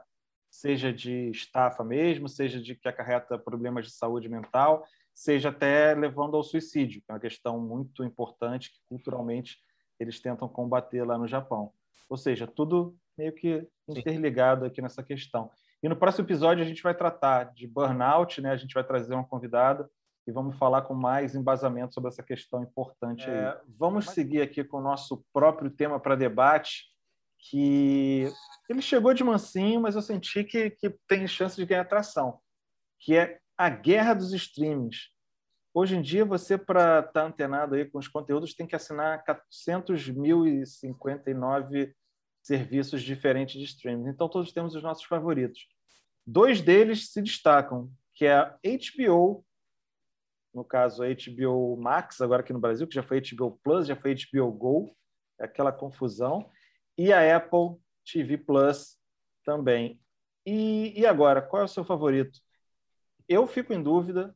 [0.51, 6.35] seja de estafa mesmo, seja de que acarreta problemas de saúde mental, seja até levando
[6.35, 9.57] ao suicídio, que é uma questão muito importante que culturalmente
[9.97, 11.71] eles tentam combater lá no Japão.
[12.09, 15.49] Ou seja, tudo meio que interligado aqui nessa questão.
[15.81, 18.51] E no próximo episódio a gente vai tratar de burnout, né?
[18.51, 19.89] A gente vai trazer uma convidada
[20.27, 23.57] e vamos falar com mais embasamento sobre essa questão importante é, aí.
[23.79, 26.90] Vamos seguir aqui com o nosso próprio tema para debate,
[27.41, 28.31] que
[28.69, 32.39] ele chegou de mansinho, mas eu senti que, que tem chance de ganhar atração,
[32.99, 35.09] que é a guerra dos streamings.
[35.73, 39.23] Hoje em dia, você, para estar tá antenado aí com os conteúdos, tem que assinar
[39.25, 41.93] 400.059
[42.43, 44.09] serviços diferentes de streaming.
[44.09, 45.67] Então, todos temos os nossos favoritos.
[46.25, 49.45] Dois deles se destacam, que é a HBO,
[50.53, 53.95] no caso a HBO Max, agora aqui no Brasil, que já foi HBO Plus, já
[53.95, 54.93] foi HBO Go,
[55.39, 56.51] é aquela confusão,
[57.01, 58.95] e a Apple TV Plus
[59.43, 59.99] também.
[60.45, 62.39] E, e agora, qual é o seu favorito?
[63.27, 64.35] Eu fico em dúvida,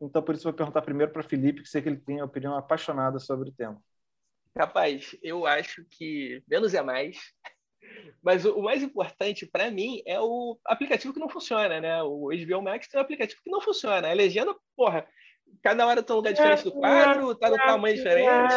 [0.00, 2.56] então por isso vou perguntar primeiro para Felipe, que sei que ele tem uma opinião
[2.56, 3.80] apaixonada sobre o tema.
[4.58, 7.18] Rapaz, eu acho que menos é mais.
[8.20, 12.02] Mas o, o mais importante para mim é o aplicativo que não funciona, né?
[12.02, 14.08] O HBO Max tem um aplicativo que não funciona.
[14.08, 15.06] A legenda, porra,
[15.62, 18.54] cada hora tá um lugar diferente do quadro, tá no tamanho diferente.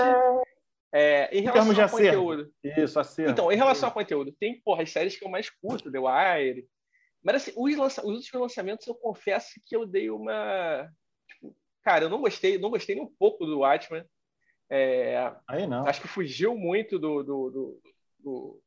[0.93, 2.53] É, em relação de ao conteúdo.
[2.63, 3.31] Isso, acerto.
[3.31, 6.67] Então, em relação ao conteúdo, tem, porra, as séries que eu mais curto, The Wire.
[7.23, 8.05] Mas assim, os, lança...
[8.05, 10.89] os últimos lançamentos eu confesso que eu dei uma.
[11.27, 14.05] Tipo, cara, eu não gostei, não gostei nem um pouco do Watchmen.
[14.69, 15.33] É...
[15.47, 15.87] Aí não.
[15.87, 17.81] Acho que fugiu muito do, do, do,
[18.19, 18.61] do,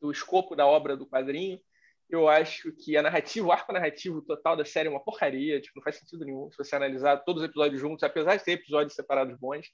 [0.00, 1.60] do escopo da obra do quadrinho.
[2.08, 5.78] Eu acho que a narrativa, o arco narrativo total da série é uma porcaria, tipo,
[5.78, 8.94] não faz sentido nenhum se você analisar todos os episódios juntos, apesar de ter episódios
[8.94, 9.66] separados bons.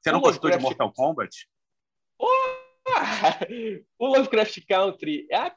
[0.00, 0.58] Você não gostou Lovecraft...
[0.58, 1.48] de Mortal Kombat?
[2.18, 2.68] Oh!
[3.98, 5.52] o Lovecraft Country é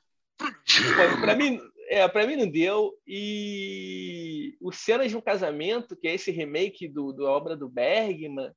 [1.19, 6.13] para mim é para mim não deu e o cenas de um casamento que é
[6.13, 8.51] esse remake do, do obra do Bergman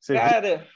[0.00, 0.66] Você cara viu?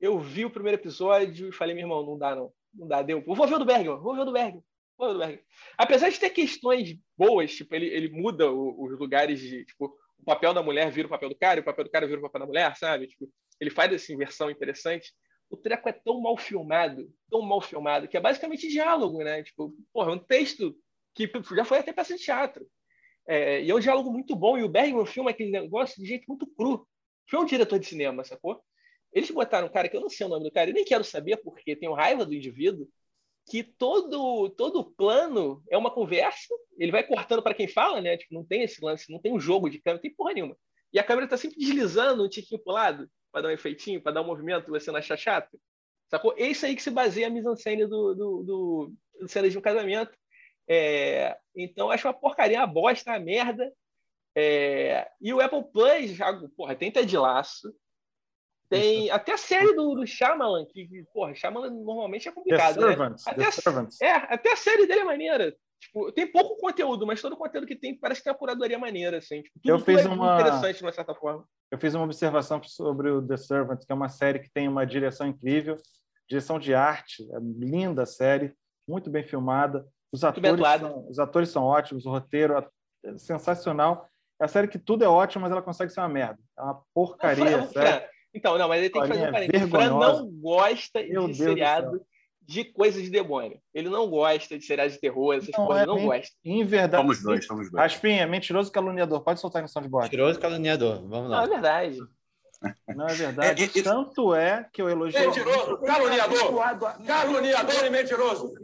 [0.00, 3.22] eu vi o primeiro episódio e falei meu irmão não dá não não dá deu
[3.24, 4.64] vou ver o do Bergman vou ver o do Bergman
[4.96, 5.44] vou ver o do Bergman
[5.76, 10.24] apesar de ter questões boas tipo ele, ele muda o, os lugares de tipo o
[10.24, 12.22] papel da mulher vira o papel do cara e o papel do cara vira o
[12.22, 13.28] papel da mulher sabe tipo
[13.62, 15.14] ele faz essa inversão interessante.
[15.48, 19.40] O treco é tão mal filmado, tão mal filmado, que é basicamente diálogo, né?
[19.44, 20.76] Tipo, porra, é um texto
[21.14, 22.66] que já foi até peça de teatro.
[23.24, 26.24] É, e é um diálogo muito bom, e o Bergman filma aquele negócio de jeito
[26.26, 26.84] muito cru.
[27.30, 28.60] Foi um diretor de cinema, sacou?
[29.12, 31.04] Eles botaram um cara que eu não sei o nome do cara, e nem quero
[31.04, 32.88] saber porque tenho raiva do indivíduo,
[33.48, 38.16] que todo todo plano é uma conversa, ele vai cortando para quem fala, né?
[38.16, 40.56] Tipo, não tem esse lance, não tem um jogo de câmera, não tem porra nenhuma.
[40.92, 44.12] E a câmera está sempre deslizando um tiquinho pro lado para dar um efeitinho, para
[44.12, 45.58] dar um movimento, você não acha chato?
[46.08, 46.34] Sacou?
[46.36, 49.62] É isso aí que se baseia a mise-en-scène do, do, do, do cena de um
[49.62, 50.12] casamento.
[50.68, 53.72] É, então, acho uma porcaria, uma bosta, uma merda.
[54.36, 57.74] É, e o Apple Plus, já, porra, tem Ted Laço,
[58.68, 59.14] tem isso.
[59.14, 63.32] até a série do, do Shyamalan, que, porra, Shyamalan normalmente é complicado, The Servants, né?
[63.32, 64.00] Até, The Servants.
[64.00, 65.56] É, até a série dele é maneira.
[65.82, 68.78] Tipo, tem pouco conteúdo, mas todo o conteúdo que tem parece que tem uma curadoria
[68.78, 69.42] maneira, assim.
[69.42, 71.44] Tipo, eu fiz é uma interessante de uma certa forma.
[71.72, 74.86] Eu fiz uma observação sobre o The Servant, que é uma série que tem uma
[74.86, 75.76] direção incrível,
[76.28, 78.54] direção de arte, é linda a série,
[78.88, 79.84] muito bem filmada.
[80.12, 82.56] Os atores, são, os atores são ótimos, o roteiro
[83.04, 84.08] é sensacional.
[84.40, 86.38] É a série que tudo é ótimo, mas ela consegue ser uma merda.
[86.56, 87.58] É uma porcaria.
[87.58, 88.02] Não, Fran,
[88.32, 89.68] então, não, mas ele tem que fazer um parênteses.
[89.68, 92.06] Fran não gosta Meu de Deus seriado
[92.46, 93.60] de coisas de demônio.
[93.72, 96.36] Ele não gosta de seriados de terror, essas não, coisas, é, não gosta.
[96.44, 97.02] Em verdade.
[97.02, 97.84] Somos dois, somos dois.
[97.84, 99.22] Aspinha, mentiroso caluniador.
[99.22, 100.08] Pode soltar no board.
[100.08, 101.06] Mentiroso caluniador.
[101.08, 101.38] Vamos lá.
[101.38, 101.98] Não, é verdade.
[102.94, 103.62] Não é verdade.
[103.62, 105.20] É, é, Tanto é que eu elogio.
[105.20, 106.54] Mentiroso, caluniador.
[107.06, 108.54] Caluniador e mentiroso.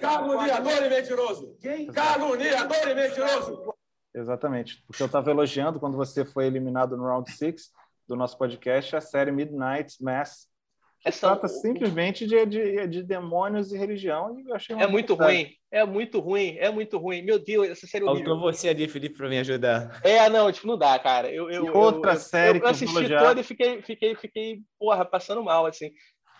[0.00, 1.56] Caluniador e mentiroso.
[1.92, 3.74] Caluniador e mentiroso.
[4.14, 4.82] Exatamente.
[4.86, 7.70] Porque eu estava elogiando quando você foi eliminado no round 6
[8.08, 10.48] do nosso podcast a série Midnight Mass
[11.06, 11.28] essa...
[11.28, 14.38] Trata simplesmente de, de, de, demônios e religião.
[14.38, 15.52] E eu achei é muito ruim.
[15.70, 16.56] É muito ruim.
[16.58, 17.22] É muito ruim.
[17.22, 20.00] Meu Deus, essa série é Faltou você ali, Felipe, para me ajudar.
[20.02, 21.30] É, não, tipo, não dá, cara.
[21.30, 25.44] Eu, eu, outra eu, série eu, eu assisti toda e fiquei, fiquei, fiquei, porra, passando
[25.44, 25.92] mal, assim.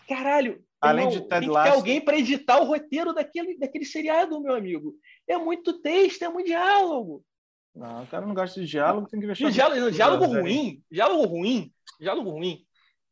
[0.09, 1.65] Caralho, Além irmão, de Ted tem Lasso...
[1.65, 4.95] que ter alguém para editar o roteiro daquele, daquele seriado, meu amigo.
[5.29, 7.25] É muito texto, é muito diálogo.
[7.75, 9.35] Não, o cara não gosta de diálogo, tem que ver.
[9.35, 12.67] Diálogo, diálogo ruim, diálogo ruim, diálogo ruim.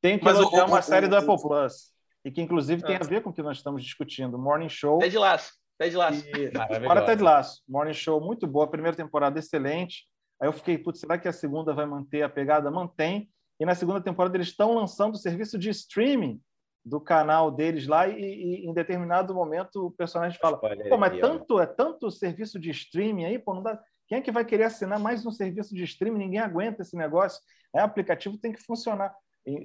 [0.05, 1.91] Tem que Mas elogiar o, uma o, série o, do Apple Plus.
[2.27, 4.39] E que, inclusive, tem a ver com o que nós estamos discutindo.
[4.39, 4.99] Morning Show.
[4.99, 5.55] Ted Laço.
[5.79, 6.23] Ted Laço.
[6.29, 6.51] E...
[6.87, 7.63] Para Ted Laço.
[7.67, 8.71] Morning Show, muito boa.
[8.71, 10.05] Primeira temporada, excelente.
[10.39, 12.71] Aí eu fiquei, putz, será que a segunda vai manter a pegada?
[12.71, 13.31] Mantém.
[13.59, 16.39] E na segunda temporada eles estão lançando o serviço de streaming
[16.85, 21.59] do canal deles lá e, e em determinado momento o personagem fala, pô, mas tanto,
[21.59, 23.81] é tanto serviço de streaming aí, pô, não dá...
[24.07, 26.19] Quem é que vai querer assinar mais um serviço de streaming?
[26.19, 27.41] Ninguém aguenta esse negócio.
[27.75, 29.11] É, o aplicativo tem que funcionar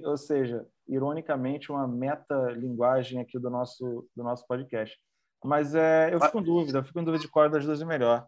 [0.04, 4.98] ou seja, ironicamente, uma meta-linguagem aqui do nosso, do nosso podcast.
[5.42, 7.84] Mas é, eu fico em dúvida, eu fico em dúvida de qual das duas é
[7.84, 8.26] melhor.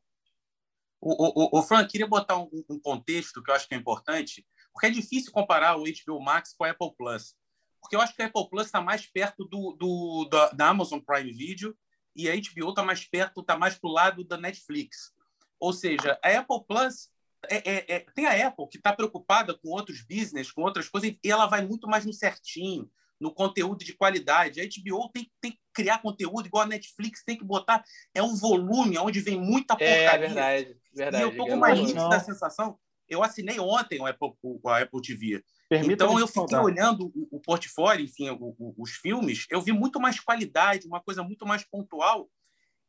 [1.00, 4.46] O, o, o Frank, queria botar um, um, contexto que eu acho que é importante,
[4.72, 7.34] porque é difícil comparar o HBO Max com a Apple Plus.
[7.80, 11.00] Porque eu acho que a Apple Plus está mais perto do, do, da, da Amazon
[11.00, 11.76] Prime Video
[12.14, 15.12] e a HBO está mais perto, está mais para o lado da Netflix.
[15.58, 17.11] Ou seja, a Apple Plus
[17.48, 21.10] é, é, é, tem a Apple que está preocupada com outros business, com outras coisas,
[21.10, 22.90] e ela vai muito mais no certinho,
[23.20, 24.60] no conteúdo de qualidade.
[24.60, 27.84] A HBO tem, tem que criar conteúdo igual a Netflix, tem que botar.
[28.14, 30.12] É um volume onde vem muita é, porcaria.
[30.12, 31.24] É verdade, verdade.
[31.24, 32.78] E eu tô com uma nítida sensação.
[33.08, 35.44] Eu assinei ontem o Apple, o, a Apple TV.
[35.70, 40.00] então eu fiquei olhando o, o portfólio, enfim, o, o, os filmes, eu vi muito
[40.00, 42.28] mais qualidade, uma coisa muito mais pontual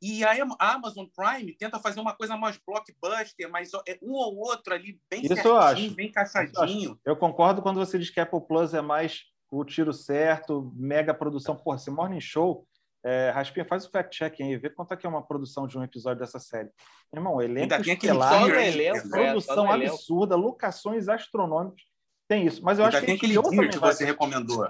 [0.04, 4.74] e a Amazon Prime tenta fazer uma coisa mais blockbuster, mas é um ou outro
[4.74, 5.96] ali bem Isso certinho, eu acho.
[5.96, 7.00] bem encaixadinho.
[7.06, 11.56] Eu concordo quando você diz que Apple Plus é mais o tiro certo, mega produção.
[11.56, 12.68] Porra, esse Morning Show
[13.06, 15.84] É, Raspinha, faz o fact-checking aí, vê quanto é que é uma produção de um
[15.84, 16.70] episódio dessa série.
[17.14, 19.24] Irmão, elenco tem aquele estelar, elenco, né?
[19.28, 19.94] é, só produção elenco.
[19.94, 21.84] absurda, locações astronômicas.
[22.28, 22.64] Tem isso.
[22.64, 24.70] Mas eu acho tem que aquele Deer também que você recomendou.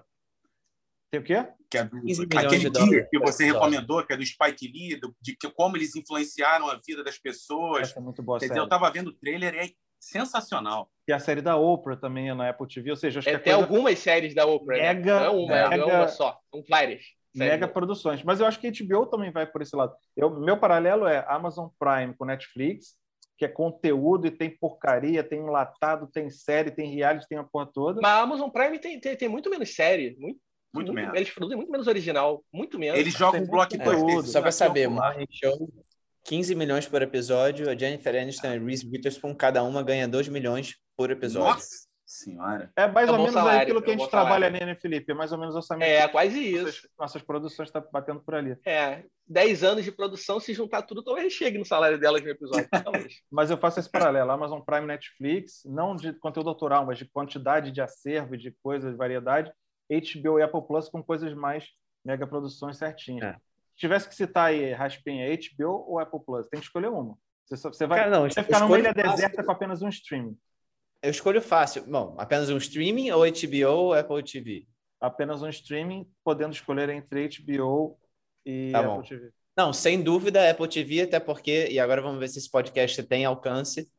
[1.12, 1.48] Tem o quê?
[1.74, 4.96] Que é do, 15 milhões aquele dólares que você recomendou, que é do Spike Lee,
[5.00, 7.90] do- de que, como eles influenciaram a vida das pessoas.
[7.90, 8.50] Essa é muito boa Quer série.
[8.52, 9.70] dizer, eu estava vendo o trailer, é
[10.00, 10.90] sensacional.
[11.08, 13.38] E a série da Oprah também é na Apple TV, ou seja, acho É, que
[13.38, 14.78] é tem algumas séries da Oprah.
[14.78, 14.94] né?
[14.94, 16.38] Mega- Não é uma, não é mega- uma só.
[16.54, 17.02] São várias.
[17.36, 18.22] mega produções.
[18.24, 19.96] Mas eu acho que a HBO também vai por esse lado.
[20.16, 22.96] Eu, meu paralelo é Amazon Prime com Netflix,
[23.40, 27.66] que é conteúdo e tem porcaria, tem enlatado, tem série, tem reality, tem a porra
[27.74, 28.00] toda.
[28.00, 30.16] Mas a Amazon Prime tem, tem, tem muito menos série.
[30.20, 30.40] Muito,
[30.74, 31.16] Muito menos.
[31.16, 32.44] Eles produzem muito menos original.
[32.52, 33.00] Muito menos.
[33.00, 34.00] Eles jogam muito blockbuster.
[34.00, 34.28] conteúdo.
[34.28, 34.88] Só para saber, é.
[34.88, 35.70] Morning Show,
[36.26, 37.70] 15 milhões por episódio.
[37.70, 41.54] A Jennifer Aniston e Reese Witherspoon, cada uma ganha 2 milhões por episódio.
[41.54, 42.72] Nossa senhora.
[42.76, 45.12] É mais É ou menos salário, aquilo que a é gente trabalha ali, né, Felipe?
[45.12, 45.88] É mais ou menos o orçamento.
[45.88, 46.90] É, quase Nossas, isso.
[46.98, 48.56] nossas produções estão batendo por ali.
[48.66, 52.68] É, 10 anos de produção, se juntar tudo, talvez chegue no salário delas no episódio.
[52.84, 53.16] Talvez.
[53.32, 54.32] Mas eu faço esse paralelo.
[54.32, 58.98] Amazon Prime Netflix, não de conteúdo autoral, mas de quantidade de acervo, de coisas, de
[58.98, 59.52] variedade.
[60.00, 61.68] HBO e Apple Plus com coisas mais
[62.06, 63.24] mega produções certinhas.
[63.24, 63.34] É.
[63.34, 66.48] Se tivesse que citar aí, Raspinha, HBO ou Apple Plus?
[66.48, 67.18] Tem que escolher uma.
[67.46, 69.12] Você, só- você vai, Cara, não, você ficar numa ilha fácil.
[69.12, 70.38] deserta com apenas um streaming.
[71.02, 71.84] Eu escolho fácil.
[71.86, 74.66] Bom, apenas um streaming ou HBO ou Apple TV?
[75.02, 78.00] Apenas um streaming, podendo escolher entre HBO
[78.46, 79.02] e Tá Apple bom.
[79.02, 79.32] TV.
[79.58, 83.26] Não, sem dúvida Apple TV, até porque, e agora vamos ver se esse podcast tem
[83.26, 83.92] alcance.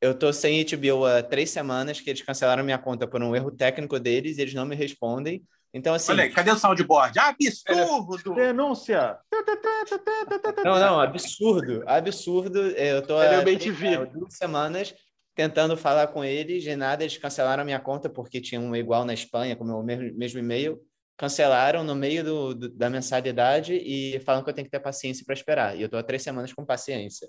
[0.00, 3.50] Eu tô sem HBO há três semanas, que eles cancelaram minha conta por um erro
[3.50, 5.42] técnico deles e eles não me respondem.
[5.72, 6.10] Então, assim.
[6.12, 7.16] Olha aí, cadê o soundboard?
[7.18, 8.34] Absurdo!
[8.34, 9.18] Denúncia!
[10.64, 12.58] Não, não, absurdo, absurdo.
[12.70, 14.94] Eu tô Cadê há três- há duas semanas
[15.34, 19.04] tentando falar com eles, de nada, eles cancelaram a minha conta porque tinha um igual
[19.04, 20.80] na Espanha, com o meu mesmo, mesmo e-mail.
[21.16, 25.24] Cancelaram no meio do, do- da mensalidade e falam que eu tenho que ter paciência
[25.24, 25.76] para esperar.
[25.76, 27.28] E eu tô há três semanas com paciência.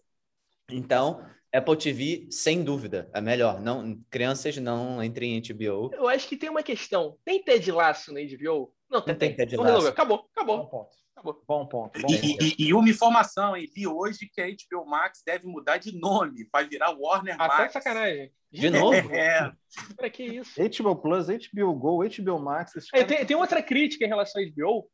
[0.71, 3.59] Então, Apple TV, sem dúvida, é melhor.
[3.61, 5.91] Não, crianças não entrem em HBO.
[5.93, 7.17] Eu acho que tem uma questão.
[7.25, 8.73] Tem Ted Laço na HBO?
[8.89, 9.13] Não, tem.
[9.13, 9.75] Não tem Ted Então Lasso.
[9.75, 9.91] resolveu.
[9.91, 10.67] Acabou, Bom acabou.
[10.67, 10.89] ponto.
[11.15, 11.43] Acabou.
[11.47, 12.01] Bom ponto.
[12.01, 12.43] Bom E, ponto.
[12.43, 13.69] e- e uma informação, hein?
[13.75, 17.73] Vi hoje que a HBO Max deve mudar de nome, vai virar Warner de Max.
[17.73, 18.31] sacanagem.
[18.51, 18.91] De novo?
[19.21, 19.51] É,
[19.95, 20.53] Pra que isso?
[20.61, 22.73] HBO Plus, HBO Go, HBO Max.
[22.93, 24.89] É, tem, tem outra crítica em relação à HBO,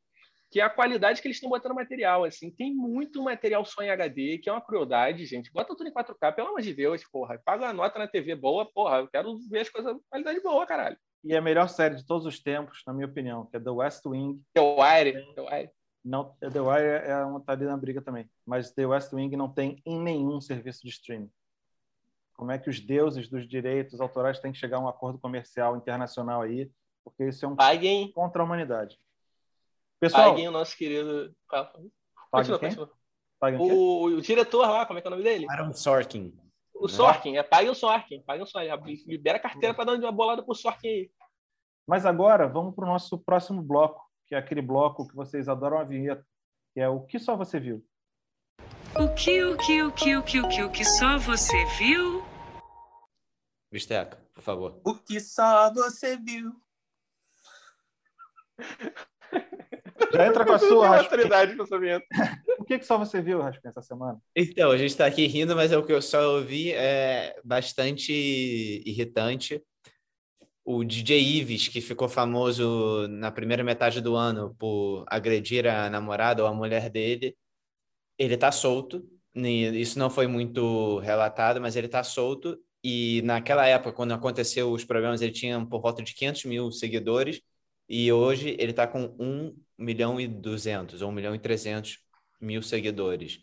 [0.50, 2.24] que é a qualidade que eles estão botando material.
[2.24, 5.52] Assim, tem muito material só em HD, que é uma crueldade, gente.
[5.52, 7.42] Bota tudo em 4K, pelo amor de Deus, porra.
[7.44, 8.98] Paga a nota na TV boa, porra.
[8.98, 10.98] Eu quero ver as coisas qualidade boa, caralho.
[11.24, 14.06] E a melhor série de todos os tempos, na minha opinião, que é The West
[14.06, 14.42] Wing.
[14.54, 15.72] The Wire, The Wire.
[16.04, 19.52] Não, The Wire é uma tá ali na briga também, mas The West Wing não
[19.52, 21.30] tem em nenhum serviço de streaming.
[22.34, 25.76] Como é que os deuses dos direitos autorais têm que chegar a um acordo comercial
[25.76, 26.72] internacional aí?
[27.04, 28.98] Porque isso é um Paguem, contra a humanidade.
[30.00, 31.36] Pessoal, paguem o nosso querido.
[32.32, 32.92] Continua, continua.
[33.60, 35.46] O, o diretor lá, como é que é o nome dele?
[35.50, 36.34] Aaron Sorkin.
[36.74, 39.04] O Sorkin, é pague o Sorkin, pague o Sorkin.
[39.08, 41.12] Libera a carteira para dar uma bolada pro Sorkin aí.
[41.88, 45.80] Mas agora vamos para o nosso próximo bloco, que é aquele bloco que vocês adoram
[45.80, 46.26] a vinheta,
[46.74, 47.84] que é o que só você viu.
[48.96, 52.24] O que, o que, o que, o que, o que, o que só você viu?
[53.72, 54.82] Bisteca, por favor.
[54.84, 56.54] o que só você viu.
[60.14, 62.06] Já entra com a sua, essa vinheta.
[62.60, 64.20] O que, que só você viu, Raspinha, essa semana?
[64.36, 68.12] Então, a gente está aqui rindo, mas é o que eu só ouvi é bastante
[68.86, 69.64] irritante.
[70.66, 76.44] O DJ Ives, que ficou famoso na primeira metade do ano por agredir a namorada
[76.44, 77.38] ou a mulher dele,
[78.18, 79.08] ele está solto.
[79.34, 82.60] Isso não foi muito relatado, mas ele está solto.
[82.84, 87.42] E naquela época, quando aconteceu os problemas, ele tinha por volta de 500 mil seguidores.
[87.90, 92.00] E hoje ele está com 1 milhão e 200 ou 1 milhão e 300
[92.42, 93.40] mil seguidores.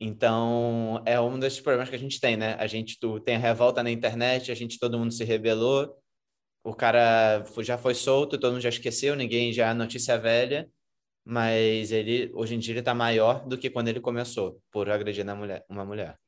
[0.00, 2.54] Então, é um desses problemas que a gente tem, né?
[2.58, 5.94] A gente tu, tem a revolta na internet, a gente, todo mundo se rebelou,
[6.64, 10.70] o cara já foi solto, todo mundo já esqueceu, ninguém já notícia velha,
[11.24, 15.24] mas ele, hoje em dia, ele tá maior do que quando ele começou, por agredir
[15.24, 16.18] na mulher, uma mulher.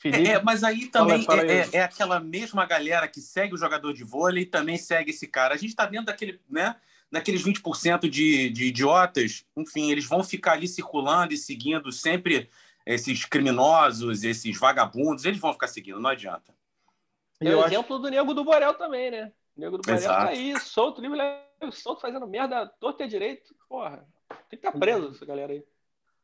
[0.00, 3.20] Felipe, É, é, mas aí também Fala- fala é, é- é aquela mesma galera que
[3.20, 5.54] segue o jogador de vôlei e também segue esse cara.
[5.54, 6.74] A gente está vendo daquele, né,
[7.12, 12.48] daqueles 20% de, de idiotas, enfim, eles vão ficar ali circulando e seguindo sempre
[12.86, 16.54] esses criminosos, esses vagabundos, eles vão ficar seguindo, não adianta.
[17.40, 19.32] eu o acho- exemplo do Nego do Borel também, né?
[19.56, 20.24] O Nego do Borel Exato.
[20.24, 21.18] tá aí, solto, livre,
[21.72, 23.54] solto, fazendo merda, torto e direito.
[23.68, 24.06] Porra,
[24.48, 25.62] tem que estar preso essa galera aí.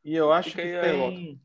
[0.03, 1.41] E eu acho Fica que aí tem,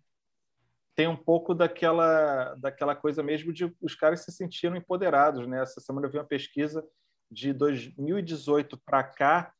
[0.94, 5.46] tem um pouco daquela, daquela coisa mesmo de os caras se sentiram empoderados.
[5.46, 5.62] Né?
[5.62, 6.84] Essa semana eu vi uma pesquisa
[7.30, 9.52] de 2018 para cá,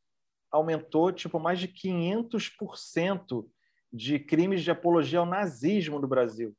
[0.51, 3.47] aumentou tipo mais de 500%
[3.93, 6.55] de crimes de apologia ao nazismo no Brasil.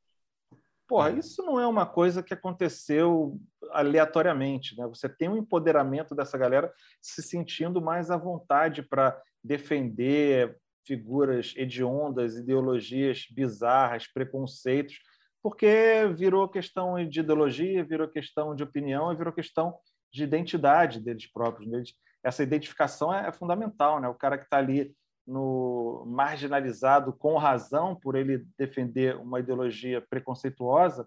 [0.86, 1.18] Porra, é.
[1.18, 4.86] isso não é uma coisa que aconteceu aleatoriamente, né?
[4.88, 12.36] Você tem um empoderamento dessa galera se sentindo mais à vontade para defender figuras hediondas,
[12.36, 14.98] ideologias bizarras, preconceitos,
[15.42, 19.74] porque virou questão de ideologia, virou questão de opinião e virou questão
[20.12, 21.70] de identidade deles próprios.
[21.70, 21.94] Deles.
[22.22, 24.08] Essa identificação é, fundamental, né?
[24.08, 24.94] O cara que está ali
[25.26, 31.06] no marginalizado com razão por ele defender uma ideologia preconceituosa,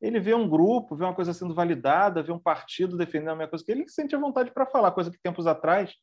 [0.00, 3.50] ele vê um grupo, vê uma coisa sendo validada, vê um partido defendendo a mesma
[3.50, 5.94] coisa que ele sente a vontade para falar, coisa que tempos atrás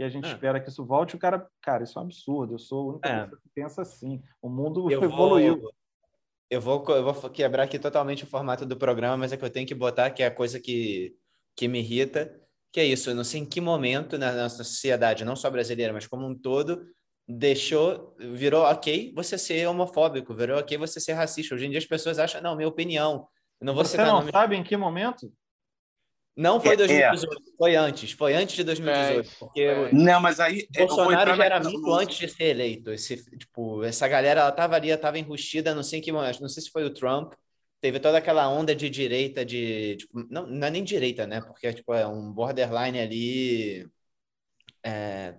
[0.00, 0.32] e a gente é.
[0.32, 1.14] espera que isso volte.
[1.14, 2.54] O cara, cara, isso é um absurdo.
[2.54, 3.26] Eu sou o único é.
[3.26, 4.22] que pensa assim.
[4.40, 5.60] O mundo eu evoluiu.
[5.60, 5.74] Vou,
[6.48, 9.50] eu vou, eu vou quebrar aqui totalmente o formato do programa, mas é que eu
[9.50, 11.14] tenho que botar que é a coisa que,
[11.54, 12.34] que me irrita,
[12.72, 13.10] que é isso.
[13.10, 16.34] Eu não sei em que momento na nossa sociedade, não só brasileira, mas como um
[16.34, 16.82] todo,
[17.28, 21.54] deixou, virou ok você ser homofóbico, virou ok você ser racista.
[21.54, 23.28] Hoje em dia as pessoas acham, não, minha opinião.
[23.60, 24.32] Eu não vou você não nome...
[24.32, 25.30] sabe em que momento?
[26.40, 27.56] Não foi 2018, é, é.
[27.58, 29.28] foi antes, foi antes de 2018.
[29.28, 29.92] É, porque é.
[29.92, 30.66] Não, mas aí.
[30.74, 32.90] Bolsonaro já era mito antes de ser eleito.
[32.90, 36.48] Esse, tipo, essa galera ela tava ali, estava enrustida, não sei em que momento, não
[36.48, 37.34] sei se foi o Trump.
[37.78, 39.96] Teve toda aquela onda de direita, de.
[39.96, 41.42] Tipo, não, não é nem direita, né?
[41.42, 43.86] Porque tipo, é um borderline ali.
[44.82, 45.34] É,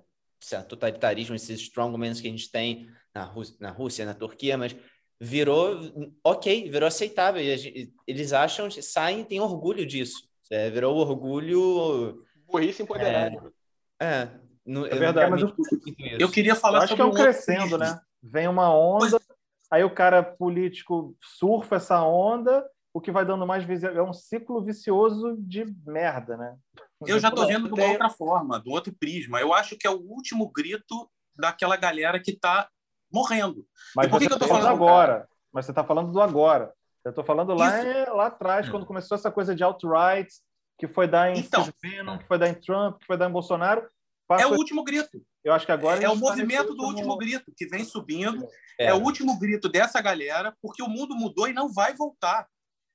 [0.68, 4.76] totalitarismo, esses strongmen que a gente tem na Rússia, na, Rússia, na Turquia, mas
[5.20, 5.80] virou
[6.24, 7.42] ok, virou aceitável.
[7.42, 10.31] E eles acham, saem, têm orgulho disso.
[10.52, 12.26] É, virou orgulho.
[12.46, 13.54] Burrice empoderado.
[13.98, 14.32] É, é,
[14.66, 15.42] no, é verdade.
[15.42, 17.98] Eu, eu, queria falar eu acho que é um crescendo, né?
[18.22, 19.38] Vem uma onda, pois...
[19.72, 23.98] aí o cara político surfa essa onda, o que vai dando mais visível.
[23.98, 26.58] É um ciclo vicioso de merda, né?
[27.08, 29.40] Eu já estou vendo de uma outra forma, do outro prisma.
[29.40, 32.70] Eu acho que é o último grito daquela galera que está
[33.12, 33.66] morrendo.
[33.96, 35.28] Mas por que, que eu tô tá falando agora?
[35.52, 36.74] Mas você está falando do agora.
[37.04, 38.72] Eu estou falando lá, é, lá atrás, hum.
[38.72, 40.32] quando começou essa coisa de alt-right,
[40.78, 43.34] que foi dar em então, Venom, que foi dar em Trump, que foi dar em
[43.34, 43.88] Bolsonaro.
[44.40, 45.22] É o último grito.
[45.44, 46.00] Eu acho que agora.
[46.00, 48.48] É, é o tá movimento do último grito que vem subindo.
[48.80, 48.86] É.
[48.86, 48.94] é.
[48.94, 52.48] o último grito dessa galera, porque o mundo mudou e não vai voltar.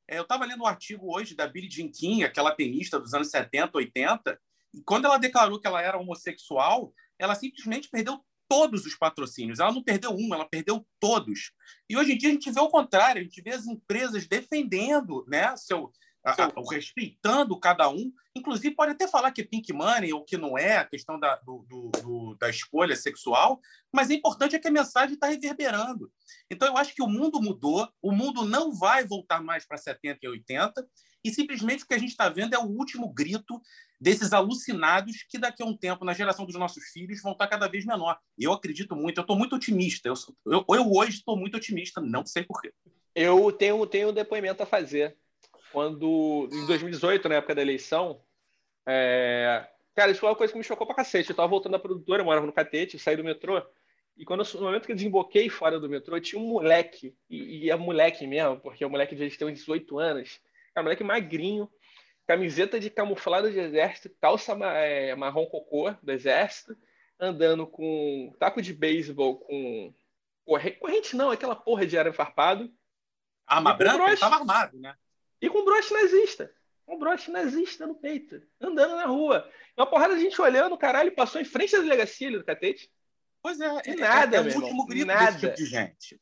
[0.09, 3.29] É, eu estava lendo um artigo hoje da Billie Jean King, aquela tenista dos anos
[3.29, 4.39] 70, 80,
[4.75, 9.61] e quando ela declarou que ela era homossexual, ela simplesmente perdeu todos os patrocínios.
[9.61, 11.53] Ela não perdeu um, ela perdeu todos.
[11.89, 15.25] E hoje em dia a gente vê o contrário, a gente vê as empresas defendendo
[15.29, 15.91] né, seu,
[16.25, 18.13] a, a, respeitando cada um.
[18.35, 21.37] Inclusive, pode até falar que é pink money ou que não é, a questão da,
[21.37, 23.61] do, do, da escolha sexual,
[23.93, 26.13] mas o importante é que a mensagem está reverberando.
[26.51, 30.19] Então, eu acho que o mundo mudou, o mundo não vai voltar mais para 70
[30.23, 30.87] e 80,
[31.27, 33.61] e simplesmente o que a gente está vendo é o último grito
[34.01, 37.67] desses alucinados que daqui a um tempo, na geração dos nossos filhos, vão estar cada
[37.67, 38.19] vez menor.
[38.39, 40.09] Eu acredito muito, eu estou muito otimista.
[40.09, 40.15] Eu,
[40.47, 42.73] eu, eu hoje estou muito otimista, não sei porquê.
[43.15, 45.17] Eu tenho, tenho um depoimento a fazer
[45.73, 48.21] quando, em 2018, na época da eleição,
[48.87, 49.67] é...
[49.95, 51.31] cara, isso foi uma coisa que me chocou pra cacete.
[51.31, 53.63] Eu tava voltando da produtora, eu morava no Catete, saí do metrô,
[54.17, 57.71] e quando no momento que eu desemboquei fora do metrô, tinha um moleque, e, e
[57.71, 60.41] é moleque mesmo, porque o moleque devia ter uns 18 anos,
[60.79, 61.71] é um moleque magrinho,
[62.27, 66.77] camiseta de camuflado de exército, calça é, marrom cocô do exército,
[67.19, 69.95] andando com taco de beisebol com
[70.45, 72.73] corrente não, aquela porra de arame farpado.
[73.47, 74.07] Arma branca?
[74.07, 74.95] Ele tava armado, né?
[75.41, 76.53] E com broche nazista.
[76.87, 79.51] Um broche nazista no peito, andando na rua.
[79.77, 82.91] Uma porrada de gente olhando, caralho, passou em frente da delegacia ali do catete.
[83.43, 85.33] Pois é, é, nada, é, é o último grito nada.
[85.33, 86.21] desse tipo de gente.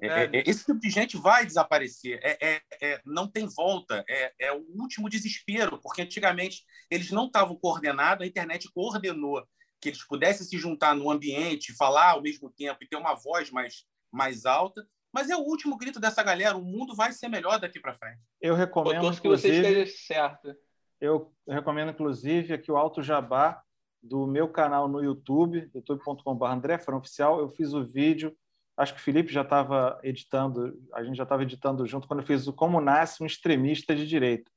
[0.00, 2.18] É, é, é, esse tipo de gente vai desaparecer.
[2.22, 4.04] É, é não tem volta.
[4.08, 9.46] É, o último desespero, porque antigamente eles não estavam coordenados, a internet coordenou
[9.80, 13.50] que eles pudessem se juntar no ambiente, falar ao mesmo tempo e ter uma voz
[13.50, 14.86] mais, mais alta.
[15.12, 16.56] Mas é o último grito dessa galera.
[16.56, 18.20] O mundo vai ser melhor daqui para frente.
[18.40, 19.20] Eu recomendo.
[19.20, 20.56] que você esteja certo.
[21.00, 23.62] Eu recomendo, inclusive, aqui o Alto Jabá
[24.02, 27.38] do meu canal no YouTube, youtube.com.br André Oficial.
[27.38, 28.34] Eu fiz o vídeo,
[28.76, 32.26] acho que o Felipe já estava editando, a gente já estava editando junto quando eu
[32.26, 34.50] fiz o Como Nasce um Extremista de Direita,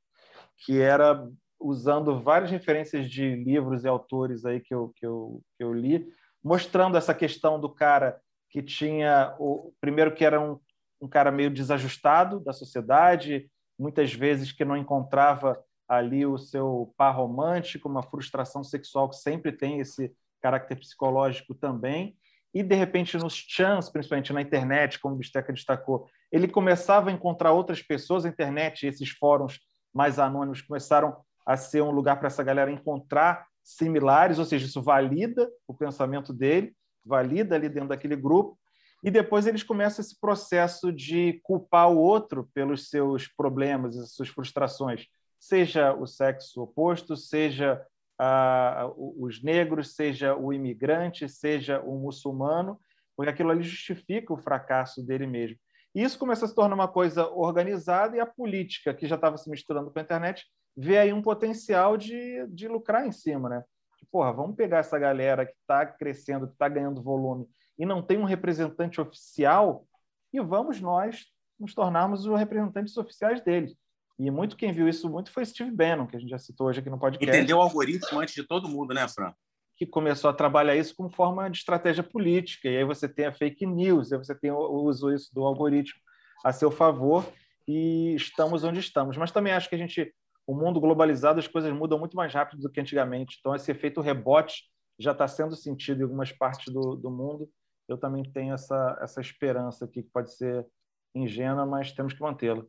[0.57, 1.27] que era
[1.59, 6.07] usando várias referências de livros e autores aí que eu, que eu, que eu li,
[6.43, 10.59] mostrando essa questão do cara que tinha o primeiro que era um,
[11.01, 17.15] um cara meio desajustado da sociedade, muitas vezes que não encontrava ali o seu par
[17.15, 22.17] romântico, uma frustração sexual que sempre tem esse caráter psicológico também.
[22.57, 27.13] E, de repente, nos chans, principalmente na internet, como o Bisteca destacou, ele começava a
[27.13, 28.25] encontrar outras pessoas.
[28.25, 29.59] A internet, esses fóruns
[29.93, 34.81] mais anônimos começaram a ser um lugar para essa galera encontrar similares, ou seja, isso
[34.81, 36.73] valida o pensamento dele,
[37.05, 38.57] valida ali dentro daquele grupo,
[39.03, 44.29] e depois eles começam esse processo de culpar o outro pelos seus problemas e suas
[44.29, 45.05] frustrações,
[45.39, 47.79] seja o sexo oposto, seja
[48.19, 52.79] ah, os negros, seja o imigrante, seja o muçulmano,
[53.15, 55.57] porque aquilo ali justifica o fracasso dele mesmo.
[55.93, 59.37] E isso começa a se tornar uma coisa organizada e a política, que já estava
[59.37, 60.45] se misturando com a internet,
[60.75, 63.63] vê aí um potencial de, de lucrar em cima, né?
[64.11, 67.47] Porra, vamos pegar essa galera que está crescendo, que está ganhando volume
[67.77, 69.85] e não tem um representante oficial
[70.33, 71.25] e vamos nós
[71.59, 73.75] nos tornarmos os representantes oficiais deles.
[74.19, 76.79] E muito quem viu isso muito foi Steve Bannon, que a gente já citou hoje
[76.79, 77.35] aqui no podcast.
[77.35, 79.31] Entendeu o algoritmo antes de todo mundo, né, Fran?
[79.75, 82.67] Que começou a trabalhar isso como forma de estratégia política.
[82.67, 85.99] E aí você tem a fake news, aí você tem o uso isso do algoritmo
[86.43, 87.25] a seu favor
[87.67, 89.17] e estamos onde estamos.
[89.17, 90.11] Mas também acho que a gente,
[90.47, 93.37] o mundo globalizado, as coisas mudam muito mais rápido do que antigamente.
[93.39, 94.63] Então esse efeito rebote
[94.97, 97.47] já está sendo sentido em algumas partes do, do mundo.
[97.87, 100.65] Eu também tenho essa, essa esperança aqui que pode ser
[101.13, 102.65] ingênua, mas temos que mantê-la.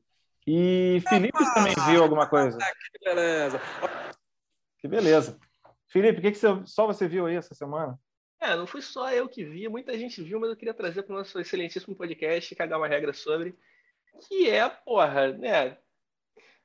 [0.51, 1.53] E Felipe Opa!
[1.53, 2.57] também viu alguma coisa.
[2.57, 3.61] Que beleza.
[4.79, 5.39] Que beleza.
[5.89, 8.01] Felipe, o que, que você, só você viu aí essa semana?
[8.41, 11.13] É, não fui só eu que vi, muita gente viu, mas eu queria trazer para
[11.15, 13.55] o nosso excelentíssimo podcast, cagar uma regra sobre,
[14.27, 15.77] que é, porra, né?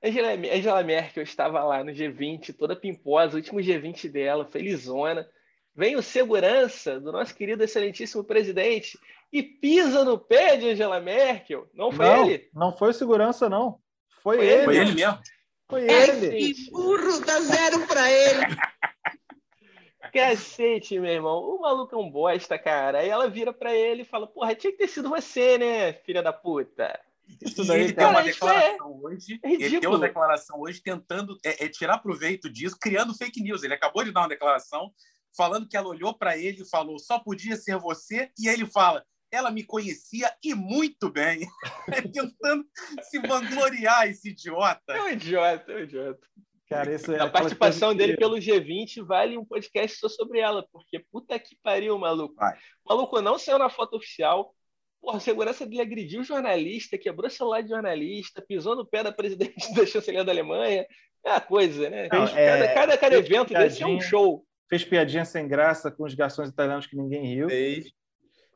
[0.01, 5.29] Angela, Angela Merkel estava lá no G20, toda pimposa, último G20 dela, felizona.
[5.75, 8.97] Vem o segurança do nosso querido excelentíssimo presidente
[9.31, 11.67] e pisa no pé de Angela Merkel.
[11.73, 12.49] Não foi não, ele?
[12.53, 13.79] Não foi o segurança, não.
[14.21, 14.65] Foi, foi ele.
[14.65, 15.19] Foi ele mesmo.
[15.67, 16.51] Foi ele.
[16.51, 18.41] Esse burro dá zero para ele.
[20.13, 21.39] Cacete, meu irmão.
[21.39, 22.99] O maluco é um bosta, cara.
[22.99, 26.21] Aí ela vira para ele e fala: Porra, tinha que ter sido você, né, filha
[26.21, 26.99] da puta?
[27.41, 29.39] Isso daí ele tem uma declaração é, hoje.
[29.41, 33.63] É ele tem uma declaração hoje tentando é, é, tirar proveito disso, criando fake news.
[33.63, 34.91] Ele acabou de dar uma declaração
[35.35, 38.31] falando que ela olhou para ele e falou: só podia ser você.
[38.39, 41.47] E ele fala: ela me conhecia e muito bem.
[42.13, 42.65] Tentando
[43.01, 44.93] se vangloriar esse idiota.
[44.93, 46.27] É um idiota, é um idiota.
[46.69, 50.97] Cara, isso é a participação dele pelo G20 vale um podcast só sobre ela, porque
[51.11, 52.35] puta que pariu, maluco.
[52.35, 52.57] Vai.
[52.85, 54.55] O maluco não saiu na foto oficial.
[55.01, 59.03] Porra, a segurança dele agrediu o jornalista, quebrou o celular de jornalista, pisou no pé
[59.03, 60.87] da presidente da chanceler da Alemanha.
[61.25, 62.07] É a coisa, né?
[62.11, 62.73] Não, cada, é...
[62.73, 64.45] cada, cada evento desse é um show.
[64.69, 67.49] Fez piadinha sem graça com os garçons italianos que ninguém riu.
[67.49, 67.93] Fez.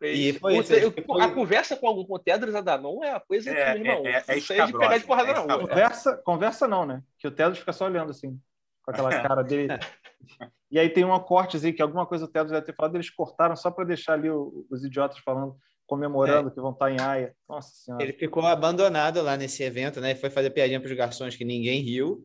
[0.02, 0.74] E foi, isso,
[1.06, 1.22] foi...
[1.22, 4.24] A conversa com algum com Tedros Adhanom é a coisa é, que, irmão, é, é,
[4.28, 5.68] é isso aí é de pegar de porrada é na rua.
[5.68, 7.02] Conversa, conversa não, né?
[7.18, 8.40] Que o Tedros fica só olhando assim,
[8.84, 9.74] com aquela cara dele.
[10.70, 13.56] e aí tem uma cortezinha que alguma coisa o Tedros deve ter falado, eles cortaram
[13.56, 16.52] só para deixar ali o, os idiotas falando, comemorando é.
[16.52, 17.36] que vão estar em Haia.
[17.50, 18.04] Nossa Senhora.
[18.04, 20.14] Ele ficou abandonado lá nesse evento, né?
[20.14, 22.24] Foi fazer piadinha para os garçons que ninguém riu.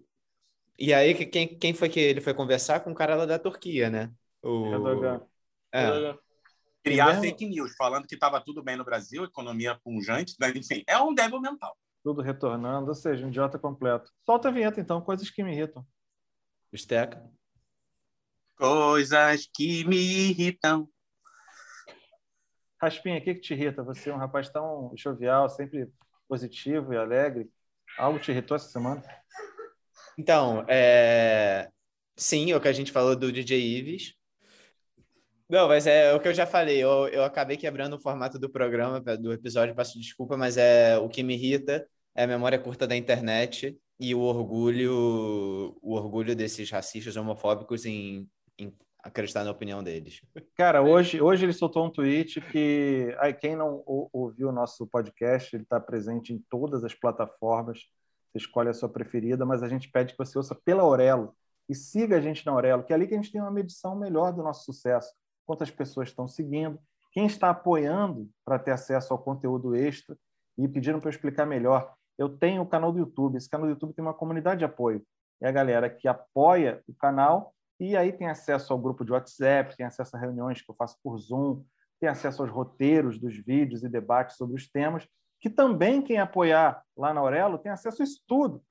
[0.79, 2.81] E aí, quem, quem foi que ele foi conversar?
[2.81, 4.11] Com o cara lá da Turquia, né?
[4.43, 4.66] O...
[4.73, 5.27] Erdogan.
[5.70, 5.85] É.
[5.85, 6.18] Erdogan
[6.83, 10.51] criar fake news, falando que estava tudo bem no Brasil, economia punjante, né?
[10.51, 11.77] enfim, é um débil mental.
[12.03, 14.11] Tudo retornando, ou seja, um idiota completo.
[14.27, 15.87] Solta a vinheta, então, coisas que me irritam.
[16.73, 17.31] Esteca.
[18.57, 20.89] Coisas que me irritam.
[22.81, 23.85] Raspinha, o que, que te irrita?
[23.85, 25.89] Você é um rapaz tão jovial, sempre
[26.29, 27.49] positivo e alegre.
[27.97, 29.03] Algo te irritou essa semana?
[30.19, 31.69] Então, é...
[32.17, 34.15] sim, é o que a gente falou do DJ Ives.
[35.49, 36.79] Não, mas é o que eu já falei.
[36.79, 41.09] Eu, eu acabei quebrando o formato do programa, do episódio, peço desculpa, mas é o
[41.09, 46.71] que me irrita é a memória curta da internet e o orgulho, o orgulho desses
[46.71, 48.29] racistas homofóbicos em,
[48.59, 48.72] em
[49.03, 50.21] acreditar na opinião deles.
[50.55, 55.55] Cara, hoje, hoje ele soltou um tweet que aí, quem não ouviu o nosso podcast,
[55.55, 57.80] ele está presente em todas as plataformas.
[58.33, 61.37] Você escolhe a sua preferida, mas a gente pede que você ouça pela Aurelo
[61.68, 63.95] e siga a gente na Aurelo, que é ali que a gente tem uma medição
[63.95, 65.13] melhor do nosso sucesso
[65.45, 66.79] quantas pessoas estão seguindo,
[67.13, 70.17] quem está apoiando para ter acesso ao conteúdo extra
[70.57, 71.92] e pediram para eu explicar melhor.
[72.17, 75.04] Eu tenho o canal do YouTube, esse canal do YouTube tem uma comunidade de apoio.
[75.41, 79.76] É a galera que apoia o canal e aí tem acesso ao grupo de WhatsApp,
[79.76, 81.64] tem acesso a reuniões que eu faço por Zoom,
[82.00, 85.07] tem acesso aos roteiros dos vídeos e debates sobre os temas,
[85.43, 88.63] que também quem apoiar lá na Aurelo tem acesso a isso tudo.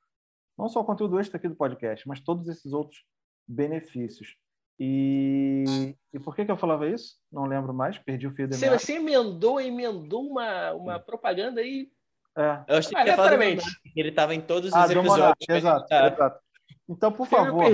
[0.57, 3.03] Não só o conteúdo extra aqui do podcast, mas todos esses outros
[3.45, 4.37] benefícios.
[4.79, 7.17] E, e por que, que eu falava isso?
[7.29, 11.91] Não lembro mais, perdi o fio da Você, você emendou, emendou uma, uma propaganda aí.
[12.37, 12.63] É.
[12.69, 15.35] Eu achei que ele estava em todos os ah, episódios.
[15.49, 16.07] Exato, tá...
[16.07, 16.39] exato.
[16.87, 17.65] Então, por favor,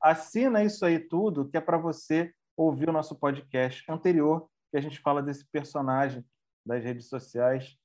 [0.00, 4.80] assina isso aí tudo, que é para você ouvir o nosso podcast anterior, que a
[4.80, 6.22] gente fala desse personagem
[6.64, 7.76] das redes sociais,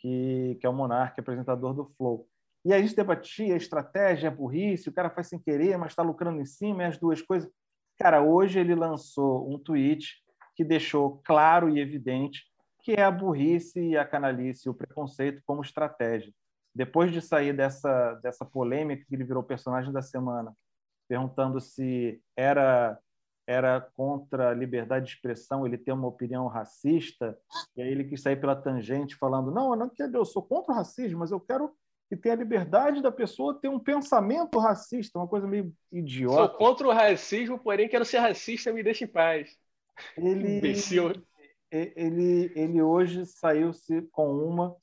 [0.00, 2.26] que, que é o Monarque, apresentador do Flow.
[2.64, 6.02] E a gente debatia a estratégia, a burrice, o cara faz sem querer, mas está
[6.02, 7.50] lucrando em cima, e as duas coisas.
[7.98, 10.16] Cara, hoje ele lançou um tweet
[10.54, 12.50] que deixou claro e evidente
[12.82, 16.32] que é a burrice e a canalice, o preconceito como estratégia.
[16.74, 20.54] Depois de sair dessa, dessa polêmica que ele virou personagem da semana,
[21.08, 22.98] perguntando se era
[23.50, 27.36] era contra a liberdade de expressão, ele tem uma opinião racista,
[27.76, 30.72] e aí ele quis sair pela tangente falando: não, eu não quero, eu sou contra
[30.72, 31.74] o racismo, mas eu quero
[32.08, 36.36] que tenha a liberdade da pessoa ter um pensamento racista, uma coisa meio idiota.
[36.36, 39.56] Sou contra o racismo, porém quero ser racista, me deixe em paz.
[40.16, 41.12] Ele, Imbecil.
[41.70, 44.76] ele, ele hoje saiu-se com uma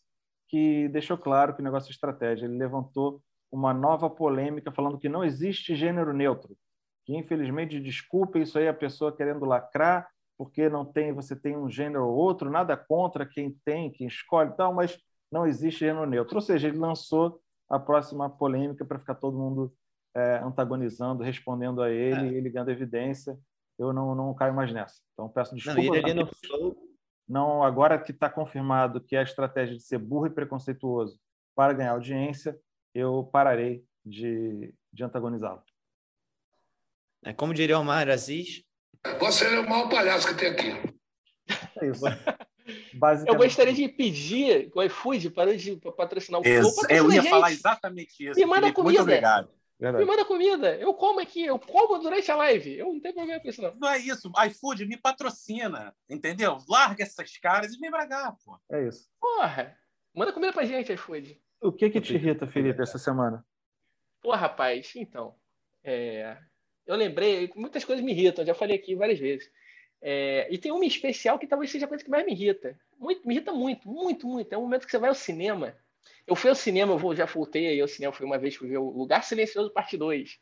[0.50, 2.46] que deixou claro que o negócio é estratégia.
[2.46, 6.58] Ele levantou uma nova polêmica falando que não existe gênero neutro
[7.08, 11.70] que infelizmente, desculpa isso aí a pessoa querendo lacrar, porque não tem, você tem um
[11.70, 15.00] gênero ou outro, nada contra quem tem, quem escolhe, tal, mas
[15.32, 16.36] não existe gênero neutro.
[16.36, 17.40] Ou seja, ele lançou
[17.70, 19.74] a próxima polêmica para ficar todo mundo
[20.14, 22.42] é, antagonizando, respondendo a ele, é.
[22.42, 23.40] ligando evidência.
[23.80, 25.02] Eu não, não caio mais nessa.
[25.14, 25.82] Então peço desculpa.
[25.82, 26.76] Não, ele não...
[27.26, 31.18] não agora que está confirmado que é a estratégia de ser burro e preconceituoso
[31.56, 32.60] para ganhar audiência,
[32.94, 35.64] eu pararei de, de antagonizá-lo.
[37.28, 38.64] É como diria o Omar Aziz.
[39.20, 40.70] Você é o maior palhaço que tem aqui.
[41.82, 42.06] É isso.
[43.28, 48.26] Eu gostaria de pedir o iFood para de patrocinar o Ex Eu ia falar exatamente
[48.26, 48.40] isso.
[48.40, 49.00] Me manda comida.
[49.00, 49.50] Muito obrigado.
[49.78, 50.06] Verdade.
[50.06, 50.76] Me manda comida.
[50.78, 52.78] Eu como aqui, eu como durante a live.
[52.78, 53.76] Eu não tenho problema com isso, não.
[53.76, 54.32] Não é isso.
[54.48, 56.58] iFood me patrocina, entendeu?
[56.70, 58.58] Larga essas caras e vem pra cá, pô.
[58.72, 59.06] É isso.
[59.20, 59.78] Porra.
[60.16, 61.38] Manda comida pra gente, iFood.
[61.62, 63.46] O que que te irrita, Felipe, essa semana?
[64.22, 65.36] Pô, rapaz, então.
[65.84, 66.38] É
[66.88, 69.52] eu lembrei, muitas coisas me irritam, já falei aqui várias vezes.
[70.02, 72.80] É, e tem uma especial que talvez seja a coisa que mais me irrita.
[72.98, 74.54] Muito, me irrita muito, muito, muito.
[74.54, 75.78] É o momento que você vai ao cinema.
[76.26, 78.68] Eu fui ao cinema, eu vou, já voltei aí ao cinema, fui uma vez fui
[78.70, 80.38] ver o Lugar Silencioso, parte 2.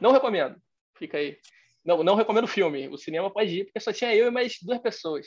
[0.00, 0.60] Não recomendo.
[0.96, 1.38] Fica aí.
[1.84, 2.88] Não, não recomendo o filme.
[2.88, 5.26] O cinema pode ir, porque só tinha eu e mais duas pessoas.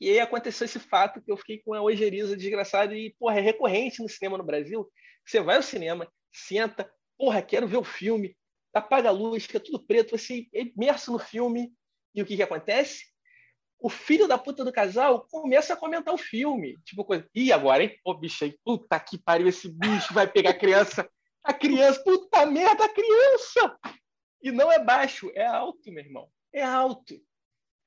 [0.00, 3.40] E aí aconteceu esse fato que eu fiquei com a ojeriza desgraçada e, porra, é
[3.40, 4.88] recorrente no cinema no Brasil.
[5.26, 8.36] Você vai ao cinema, senta, porra, quero ver o filme,
[8.72, 11.72] apaga a luz, fica tudo preto, você é imerso no filme.
[12.14, 13.04] E o que, que acontece?
[13.80, 16.76] O filho da puta do casal começa a comentar o filme.
[16.84, 17.28] Tipo, coisa.
[17.34, 17.96] Ih, agora, hein?
[18.04, 21.08] Ô, bicho aí, puta que pariu, esse bicho vai pegar a criança.
[21.44, 23.78] A criança, puta merda, a criança!
[24.42, 26.28] E não é baixo, é alto, meu irmão.
[26.52, 27.20] É alto.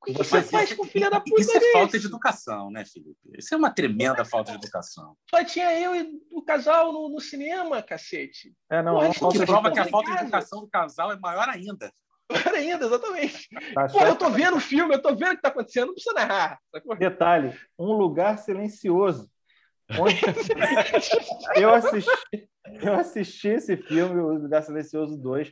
[0.02, 1.73] O que, você, faz com filha da puta Isso é desse?
[1.73, 3.19] falta de educação, né, Felipe?
[3.38, 5.15] Isso é uma tremenda falta de educação.
[5.30, 8.52] Só tinha eu e o casal no, no cinema, cacete.
[8.72, 11.48] É, não, Porra, não que prova que a falta de educação do casal é maior
[11.48, 11.94] ainda.
[12.32, 13.48] Maior ainda, exatamente.
[13.76, 15.94] Tá Pô, eu tô vendo o filme, eu tô vendo o que tá acontecendo, não
[15.94, 16.60] precisa narrar.
[16.98, 19.30] Detalhe, um lugar silencioso.
[19.99, 20.19] Onde...
[21.61, 22.49] eu, assisti,
[22.82, 25.52] eu assisti esse filme, O Lugar Silencioso 2,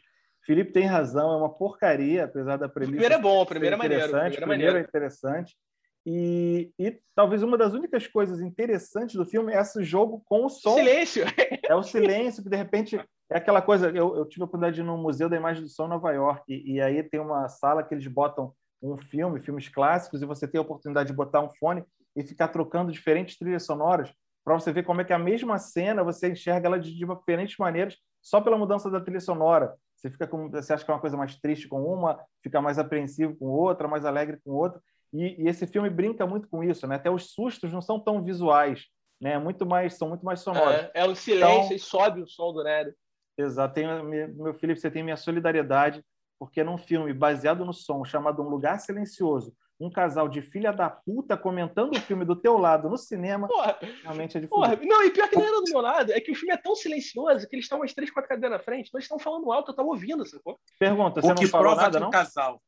[0.49, 2.95] Felipe tem razão, é uma porcaria, apesar da premissa.
[2.95, 4.03] O primeiro é bom, o primeiro é maneiro.
[4.03, 5.55] O primeiro, é primeiro é interessante.
[6.03, 10.49] E, e, talvez uma das únicas coisas interessantes do filme é esse jogo com o
[10.49, 10.73] som.
[10.73, 11.23] Silêncio.
[11.69, 12.99] É o silêncio, que de repente
[13.31, 13.91] é aquela coisa.
[13.91, 16.11] Eu, eu tive a oportunidade de ir no Museu da Imagem do Som em Nova
[16.11, 18.51] York, e, e, aí tem uma sala que eles botam
[18.81, 21.83] um filme, filmes clássicos, e você tem a oportunidade de botar um fone
[22.15, 24.11] e ficar trocando diferentes trilhas sonoras
[24.43, 27.97] para você ver como é que a mesma cena você enxerga ela de diferentes maneiras
[28.19, 29.75] só pela mudança da trilha sonora.
[29.99, 32.79] Você fica com, você acha que é uma coisa mais triste com uma, fica mais
[32.79, 34.81] apreensivo com outra, mais alegre com outra.
[35.11, 36.95] E, e, esse filme brinca muito com isso, né?
[36.95, 38.85] Até os sustos não são tão visuais,
[39.19, 39.37] né?
[39.37, 40.73] Muito mais, são muito mais sonoros.
[40.73, 42.95] É, é o silêncio então, e sobe o som do nada.
[43.37, 43.73] Exato.
[43.73, 46.03] Tenho, meu Felipe, você tem minha solidariedade,
[46.37, 50.89] porque num filme baseado no som chamado Um Lugar Silencioso, um casal de filha da
[50.89, 54.87] puta comentando o filme do teu lado no cinema, porra, realmente é difícil.
[54.87, 56.75] Não, e pior que não era do meu lado, é que o filme é tão
[56.75, 59.73] silencioso que eles estão umas três, quatro cadeiras na frente, eles estão falando alto, eu
[59.73, 60.59] estava ouvindo, sacou?
[60.77, 62.09] Pergunta, você o que não falou nada, não?
[62.09, 62.61] casal.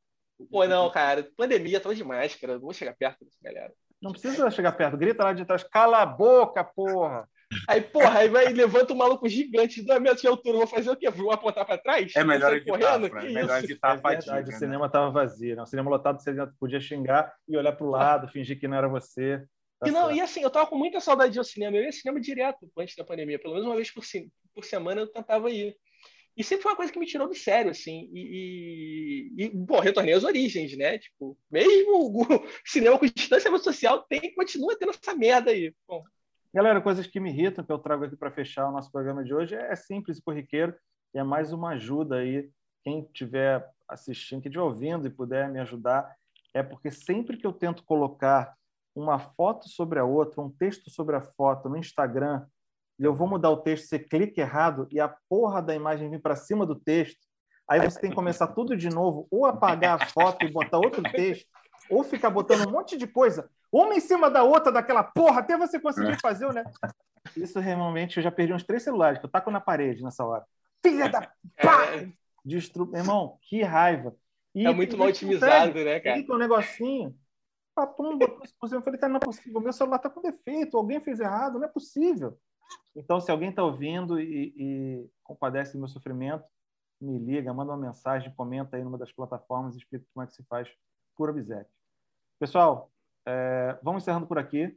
[0.50, 3.74] Pô, não, cara, pandemia, tava de máscara, não vou chegar perto dessa galera.
[4.02, 7.28] Não precisa chegar perto, grita lá de trás, cala a boca, porra!
[7.68, 10.58] Aí, porra, aí vai levanta um maluco gigante de 2 metros de altura.
[10.58, 11.10] Vou fazer o quê?
[11.10, 12.14] Vou apontar para trás?
[12.16, 13.18] É melhor evitar, correndo?
[13.18, 14.56] É melhor evitar é a fadiga, verdade, né?
[14.56, 15.56] O cinema estava vazio.
[15.56, 15.62] Né?
[15.62, 18.88] O cinema lotado, você podia xingar e olhar para o lado, fingir que não era
[18.88, 19.44] você.
[19.80, 21.76] Tá e, não, e assim, eu tava com muita saudade de ir cinema.
[21.76, 23.40] Eu ia ao cinema direto antes da pandemia.
[23.40, 24.04] Pelo menos uma vez por,
[24.54, 25.76] por semana eu tentava ir.
[26.38, 28.10] E sempre foi uma coisa que me tirou do sério, assim.
[28.14, 30.98] E, e, e pô, retornei às origens, né?
[30.98, 32.26] Tipo, mesmo o
[32.66, 35.74] cinema com distanciamento social tem, continua tendo essa merda aí.
[35.86, 36.04] Bom,
[36.54, 39.34] Galera, coisas que me irritam, que eu trago aqui para fechar o nosso programa de
[39.34, 40.76] hoje, é simples e corriqueiro,
[41.14, 42.50] e é mais uma ajuda aí.
[42.84, 46.14] Quem estiver assistindo, quem estiver ouvindo e puder me ajudar,
[46.54, 48.54] é porque sempre que eu tento colocar
[48.94, 52.46] uma foto sobre a outra, um texto sobre a foto no Instagram,
[53.00, 56.20] e eu vou mudar o texto, você clica errado e a porra da imagem vem
[56.20, 57.26] para cima do texto,
[57.72, 61.02] Aí você tem que começar tudo de novo, ou apagar a foto e botar outro
[61.04, 61.48] texto,
[61.90, 65.58] ou ficar botando um monte de coisa, uma em cima da outra, daquela porra, até
[65.58, 66.64] você conseguir fazer, né?
[67.36, 70.46] Isso realmente, eu já perdi uns três celulares, que eu taco na parede nessa hora.
[70.84, 71.22] Filha da.
[71.62, 71.86] Pá!
[72.44, 72.92] Destru...
[72.96, 74.16] Irmão, que raiva.
[74.54, 76.18] E é muito mal otimizado, né, cara?
[76.18, 77.16] Fica um negocinho.
[77.74, 79.60] Papum, Eu falei, cara, não é possível.
[79.60, 80.76] O meu celular está com defeito.
[80.76, 81.58] Alguém fez errado.
[81.58, 82.38] Não é possível.
[82.96, 86.44] Então, se alguém está ouvindo e, e compadece do meu sofrimento,
[87.00, 90.36] me liga, manda uma mensagem, comenta aí numa das plataformas e explica como é que
[90.36, 90.70] se faz
[91.16, 91.72] por obséquio.
[92.40, 92.92] Pessoal,
[93.26, 94.76] é, vamos encerrando por aqui.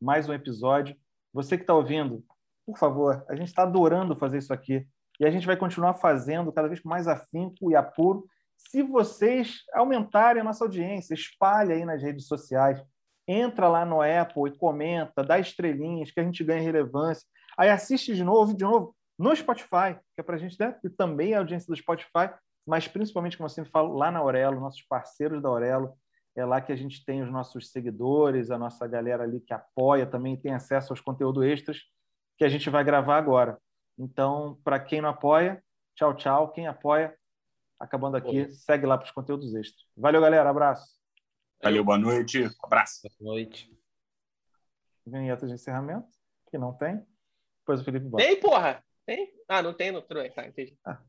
[0.00, 0.96] Mais um episódio.
[1.32, 2.24] Você que está ouvindo,
[2.66, 4.86] por favor, a gente está adorando fazer isso aqui.
[5.20, 8.26] E a gente vai continuar fazendo cada vez mais afinco e apuro
[8.68, 12.82] se vocês aumentarem a nossa audiência, espalhe aí nas redes sociais,
[13.26, 17.26] entra lá no Apple e comenta, dá estrelinhas, que a gente ganha relevância.
[17.58, 20.74] Aí assiste de novo, de novo, no Spotify, que é para a gente, né?
[20.96, 22.30] Também a audiência do Spotify,
[22.66, 25.92] mas principalmente, como eu sempre falo, lá na Aurelo, nossos parceiros da Aurelo,
[26.34, 30.06] é lá que a gente tem os nossos seguidores, a nossa galera ali que apoia
[30.06, 31.80] também, tem acesso aos conteúdos extras
[32.38, 33.58] que a gente vai gravar agora.
[33.98, 35.62] Então, para quem não apoia,
[35.94, 36.50] tchau, tchau.
[36.52, 37.16] Quem apoia,
[37.78, 39.84] acabando aqui, segue lá para os conteúdos extras.
[39.96, 40.48] Valeu, galera.
[40.48, 40.98] Abraço.
[41.62, 42.48] Valeu, boa noite.
[42.62, 43.02] Abraço.
[43.20, 43.70] Boa noite.
[45.06, 46.08] Vinheta de encerramento,
[46.50, 47.04] que não tem.
[47.60, 48.24] Depois o Felipe bota.
[48.24, 48.82] Tem, porra!
[49.04, 49.32] Tem?
[49.48, 50.78] Ah, não tem no Tá, entendi.
[50.84, 51.02] Ah.